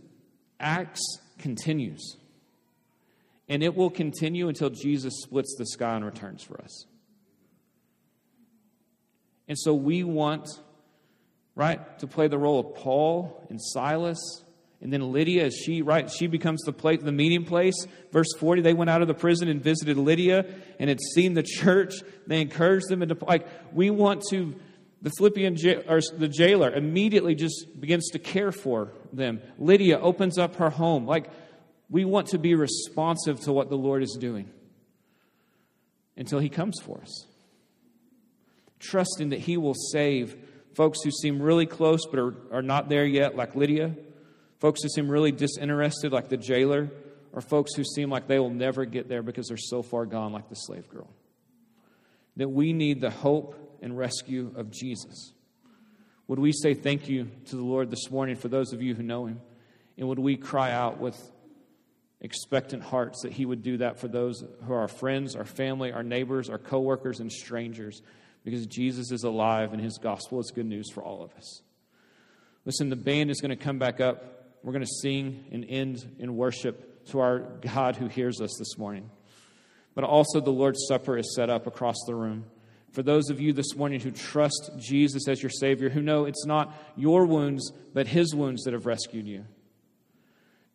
Acts 0.61 1.03
continues. 1.39 2.17
And 3.49 3.63
it 3.63 3.75
will 3.75 3.91
continue 3.91 4.49
until 4.49 4.71
Jesus 4.71 5.15
splits 5.23 5.55
the 5.57 5.65
sky 5.65 5.97
and 5.97 6.05
returns 6.05 6.43
for 6.43 6.61
us. 6.61 6.87
And 9.47 9.59
so 9.59 9.73
we 9.73 10.05
want, 10.05 10.47
right, 11.55 11.99
to 12.01 12.07
play 12.07 12.29
the 12.29 12.37
role 12.37 12.61
of 12.61 12.75
Paul 12.75 13.47
and 13.49 13.59
Silas. 13.61 14.43
And 14.81 14.93
then 14.93 15.13
Lydia, 15.13 15.47
as 15.47 15.55
she, 15.55 15.83
right, 15.83 16.09
she 16.09 16.29
becomes 16.29 16.63
the 16.63 16.73
place, 16.73 17.01
the 17.03 17.11
meeting 17.11 17.45
place. 17.45 17.75
Verse 18.13 18.29
40, 18.39 18.63
they 18.63 18.75
went 18.75 18.91
out 18.91 19.03
of 19.03 19.09
the 19.09 19.15
prison 19.15 19.49
and 19.49 19.63
visited 19.63 19.97
Lydia 19.97 20.47
and 20.79 20.89
had 20.89 21.01
seen 21.15 21.35
the 21.35 21.43
church. 21.43 21.95
They 22.29 22.41
encouraged 22.41 22.89
them 22.89 23.03
into, 23.03 23.17
like, 23.25 23.49
we 23.75 23.91
want 23.91 24.23
to, 24.31 24.55
the 25.03 25.11
Philippian, 25.19 25.57
or 25.89 26.01
the 26.17 26.29
jailer 26.29 26.73
immediately 26.73 27.35
just 27.35 27.81
begins 27.81 28.11
to 28.11 28.21
care 28.21 28.53
for 28.53 28.93
them. 29.13 29.41
Lydia 29.59 29.99
opens 29.99 30.39
up 30.39 30.57
her 30.57 30.71
home. 30.71 31.07
Like, 31.07 31.29
we 31.91 32.05
want 32.05 32.29
to 32.29 32.39
be 32.39 32.55
responsive 32.55 33.41
to 33.41 33.53
what 33.53 33.71
the 33.71 33.77
Lord 33.77 34.05
is 34.05 34.17
doing 34.21 34.49
until 36.17 36.39
He 36.39 36.49
comes 36.49 36.81
for 36.81 37.01
us. 37.01 37.27
Trusting 38.79 39.31
that 39.31 39.41
He 39.41 39.57
will 39.57 39.75
save 39.75 40.37
folks 40.75 41.03
who 41.03 41.11
seem 41.11 41.43
really 41.43 41.67
close 41.67 42.07
but 42.07 42.21
are, 42.21 42.35
are 42.53 42.63
not 42.63 42.89
there 42.89 43.05
yet, 43.05 43.35
like 43.35 43.57
Lydia, 43.57 43.97
folks 44.59 44.83
who 44.83 44.89
seem 44.89 45.09
really 45.11 45.33
disinterested, 45.33 46.13
like 46.13 46.29
the 46.29 46.37
jailer, 46.37 46.91
or 47.33 47.41
folks 47.41 47.75
who 47.75 47.85
seem 47.85 48.11
like 48.11 48.27
they 48.27 48.39
will 48.39 48.51
never 48.51 48.85
get 48.85 49.09
there 49.09 49.23
because 49.23 49.49
they're 49.49 49.57
so 49.57 49.83
far 49.83 50.07
gone, 50.07 50.33
like 50.33 50.49
the 50.49 50.55
slave 50.55 50.89
girl. 50.89 51.09
That 52.37 52.49
we 52.49 52.73
need 52.73 53.01
the 53.01 53.11
hope 53.11 53.79
and 53.83 53.97
rescue 53.97 54.53
of 54.57 54.71
Jesus. 54.71 55.33
Would 56.27 56.39
we 56.39 56.53
say 56.53 56.75
thank 56.75 57.09
you 57.09 57.31
to 57.47 57.57
the 57.57 57.65
Lord 57.65 57.91
this 57.91 58.11
morning 58.11 58.37
for 58.37 58.49
those 58.49 58.73
of 58.73 58.83
you 58.83 58.95
who 58.95 59.03
know 59.03 59.27
Him? 59.27 59.41
And 59.97 60.09
would 60.09 60.19
we 60.19 60.37
cry 60.37 60.73
out 60.73 60.99
with 60.99 61.19
expectant 62.21 62.83
hearts 62.83 63.23
that 63.23 63.33
He 63.33 63.47
would 63.47 63.63
do 63.63 63.79
that 63.79 63.99
for 63.99 64.09
those 64.09 64.45
who 64.65 64.73
are 64.73 64.81
our 64.81 64.89
friends, 64.89 65.35
our 65.37 65.45
family, 65.45 65.93
our 65.93 66.03
neighbors, 66.03 66.51
our 66.51 66.59
coworkers, 66.59 67.21
and 67.21 67.33
strangers, 67.33 68.03
because 68.45 68.67
Jesus 68.67 69.11
is 69.11 69.25
alive 69.25 69.73
and 69.73 69.83
His 69.83 69.99
gospel 69.99 70.39
is 70.41 70.51
good 70.55 70.67
news 70.67 70.91
for 70.93 71.03
all 71.03 71.23
of 71.23 71.35
us. 71.35 71.63
Listen, 72.65 72.91
the 72.91 72.97
band 72.97 73.31
is 73.31 73.41
going 73.41 73.57
to 73.57 73.57
come 73.57 73.79
back 73.79 74.01
up. 74.01 74.38
We're 74.63 74.73
going 74.73 74.85
to 74.85 75.01
sing 75.03 75.45
and 75.53 75.65
end 75.69 76.17
in 76.19 76.37
worship 76.37 77.07
to 77.07 77.21
our 77.21 77.39
God 77.39 77.97
who 77.97 78.09
hears 78.09 78.41
us 78.41 78.57
this 78.59 78.77
morning. 78.77 79.11
But 79.95 80.05
also, 80.05 80.41
the 80.41 80.51
Lord's 80.51 80.87
Supper 80.87 81.17
is 81.17 81.35
set 81.35 81.51
up 81.51 81.67
across 81.67 81.97
the 82.07 82.15
room. 82.15 82.45
For 82.93 83.03
those 83.03 83.31
of 83.31 83.41
you 83.41 83.53
this 83.53 83.77
morning 83.77 84.01
who 84.01 84.11
trust 84.11 84.71
Jesus 84.79 85.29
as 85.29 85.43
your 85.43 85.51
Savior, 85.51 85.89
who 85.89 86.03
know 86.03 86.25
it's 86.25 86.47
not 86.47 86.75
your 86.97 87.27
wounds, 87.27 87.73
but 87.95 88.07
His 88.07 88.35
wounds 88.35 88.65
that 88.65 88.73
have 88.73 88.87
rescued 88.87 89.27
you 89.27 89.45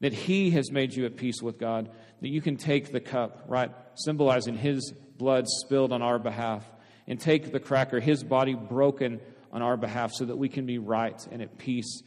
that 0.04 0.14
He 0.14 0.52
has 0.52 0.70
made 0.70 0.94
you 0.94 1.06
at 1.06 1.16
peace 1.16 1.42
with 1.42 1.58
God, 1.58 1.90
that 2.20 2.28
you 2.28 2.42
can 2.42 2.58
take 2.58 2.92
the 2.92 3.00
cup, 3.00 3.46
right, 3.48 3.72
symbolizing 3.96 4.58
His 4.58 4.92
blood 5.18 5.46
spilled 5.48 5.94
on 5.94 6.02
our 6.02 6.20
behalf, 6.20 6.70
and 7.08 7.18
take 7.18 7.54
the 7.54 7.60
cracker, 7.62 8.02
His 8.02 8.22
body 8.22 8.54
broken 8.54 9.22
on 9.54 9.62
our 9.62 9.78
behalf, 9.78 10.12
so 10.12 10.26
that 10.26 10.36
we 10.36 10.50
can 10.50 10.66
be 10.66 10.78
right 10.78 11.26
and 11.32 11.42
at 11.42 11.58
peace 11.58 12.04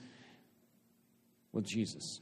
with 1.57 1.67
Jesus. 1.67 2.21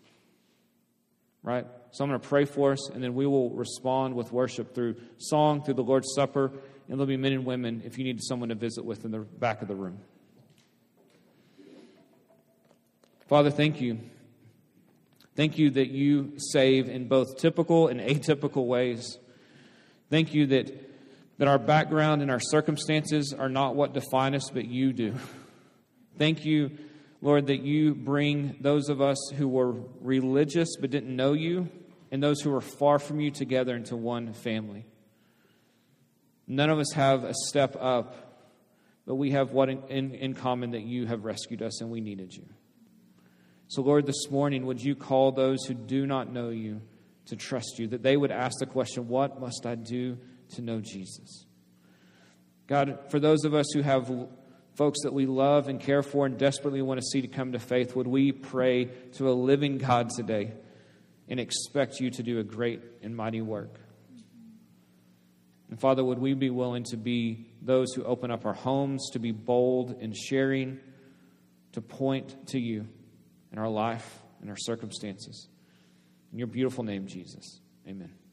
Right? 1.43 1.67
So 1.91 2.05
I'm 2.05 2.11
going 2.11 2.21
to 2.21 2.27
pray 2.27 2.47
for 2.47 2.73
us, 2.73 2.89
and 2.89 3.05
then 3.05 3.15
we 3.15 3.27
will 3.27 3.51
respond 3.51 4.15
with 4.15 4.33
worship 4.33 4.75
through 4.75 4.97
song, 5.19 5.63
through 5.63 5.75
the 5.75 5.83
Lord's 5.83 6.15
Supper, 6.15 6.47
and 6.47 6.99
there'll 6.99 7.07
be 7.07 7.19
men 7.19 7.33
and 7.33 7.45
women 7.45 7.83
if 7.85 7.99
you 7.99 8.05
need 8.05 8.23
someone 8.23 8.49
to 8.49 8.55
visit 8.55 8.85
with 8.85 9.05
in 9.05 9.11
the 9.11 9.19
back 9.19 9.61
of 9.61 9.69
the 9.69 9.75
room. 9.75 9.99
Father, 13.29 13.51
thank 13.51 13.81
you 13.81 13.99
Thank 15.37 15.59
you 15.59 15.71
that 15.71 15.91
you 15.91 16.35
save 16.37 16.89
in 16.89 17.09
both 17.09 17.39
typical 17.39 17.89
and 17.89 18.01
atypical 18.01 18.67
ways. 18.67 19.19
Thank 20.09 20.33
you 20.33 20.47
that, 20.47 20.71
that 21.39 21.49
our 21.49 21.59
background 21.59 22.23
and 22.23 22.31
our 22.31 22.39
circumstances 22.39 23.35
are 23.37 23.49
not 23.49 23.75
what 23.75 23.95
define 23.95 24.37
us, 24.37 24.51
but 24.51 24.67
you 24.67 24.93
do. 24.93 25.15
Thank 26.19 26.45
you, 26.45 26.71
Lord, 27.25 27.47
that 27.47 27.63
you 27.63 27.95
bring 27.95 28.57
those 28.61 28.91
of 28.91 29.01
us 29.01 29.17
who 29.35 29.49
were 29.49 29.77
religious 30.03 30.77
but 30.79 30.91
didn't 30.91 31.17
know 31.17 31.33
you 31.33 31.71
and 32.11 32.23
those 32.23 32.43
who 32.43 32.51
were 32.51 32.61
far 32.61 32.99
from 32.99 33.19
you 33.19 33.31
together 33.31 33.75
into 33.75 33.97
one 33.97 34.35
family. 34.35 34.85
None 36.47 36.69
of 36.69 36.79
us 36.79 36.93
have 36.93 37.25
a 37.25 37.33
step 37.47 37.79
up, 37.81 38.45
but 39.07 39.15
we 39.15 39.31
have 39.31 39.53
what 39.53 39.71
in, 39.71 39.83
in, 39.89 40.15
in 40.15 40.35
common 40.35 40.73
that 40.73 40.83
you 40.83 41.07
have 41.07 41.25
rescued 41.25 41.63
us 41.63 41.81
and 41.81 41.91
we 41.91 42.03
needed 42.03 42.35
you. 42.35 42.45
So, 43.69 43.81
Lord, 43.81 44.05
this 44.05 44.31
morning, 44.31 44.67
would 44.67 44.83
you 44.83 44.95
call 44.95 45.33
those 45.33 45.65
who 45.65 45.73
do 45.73 46.05
not 46.07 46.31
know 46.31 46.51
you 46.51 46.83
to 47.29 47.37
trust 47.37 47.79
you, 47.79 47.87
that 47.87 48.03
they 48.03 48.19
would 48.19 48.33
ask 48.33 48.59
the 48.59 48.67
question, 48.67 49.09
What 49.09 49.41
must 49.41 49.65
I 49.65 49.77
do 49.77 50.19
to 50.57 50.61
know 50.61 50.83
Jesus? 50.83 51.47
God, 52.67 52.99
for 53.09 53.19
those 53.19 53.47
of 53.47 53.55
us 53.55 53.73
who 53.73 53.81
have 53.81 54.11
folks 54.75 55.03
that 55.03 55.13
we 55.13 55.27
love 55.27 55.69
and 55.69 55.81
care 55.81 56.03
for 56.03 56.27
and 56.27 56.39
desperately 56.39 56.83
want 56.83 57.01
to 57.01 57.07
see 57.07 57.23
to 57.23 57.29
come 57.29 57.53
to 57.53 57.59
faith, 57.59 57.95
would 57.97 58.07
we 58.07 58.33
pray 58.33 58.87
to 59.15 59.29
a 59.29 59.33
living 59.33 59.79
God 59.79 60.11
today 60.11 60.53
and 61.29 61.41
expect 61.41 62.01
you 62.01 62.11
to 62.11 62.23
do 62.23 62.39
a 62.39 62.45
great 62.45 62.81
and 63.03 63.17
mighty 63.17 63.41
work? 63.41 63.81
And 65.71 65.81
Father, 65.81 66.05
would 66.05 66.19
we 66.19 66.35
be 66.35 66.51
willing 66.51 66.85
to 66.85 66.97
be 66.97 67.47
those 67.63 67.95
who 67.95 68.05
open 68.05 68.31
up 68.31 68.47
our 68.47 68.53
homes, 68.53 69.11
to 69.13 69.19
be 69.19 69.33
bold 69.33 69.97
in 70.01 70.13
sharing, 70.13 70.79
to 71.73 71.81
point 71.81 72.49
to 72.49 72.61
you? 72.61 72.87
in 73.55 73.61
our 73.61 73.69
life, 73.69 74.19
in 74.43 74.51
our 74.51 74.57
circumstances. 74.57 75.49
In 76.33 76.39
your 76.39 76.49
beautiful 76.49 76.83
name, 76.83 77.07
Jesus. 77.07 77.61
Amen. 77.87 78.24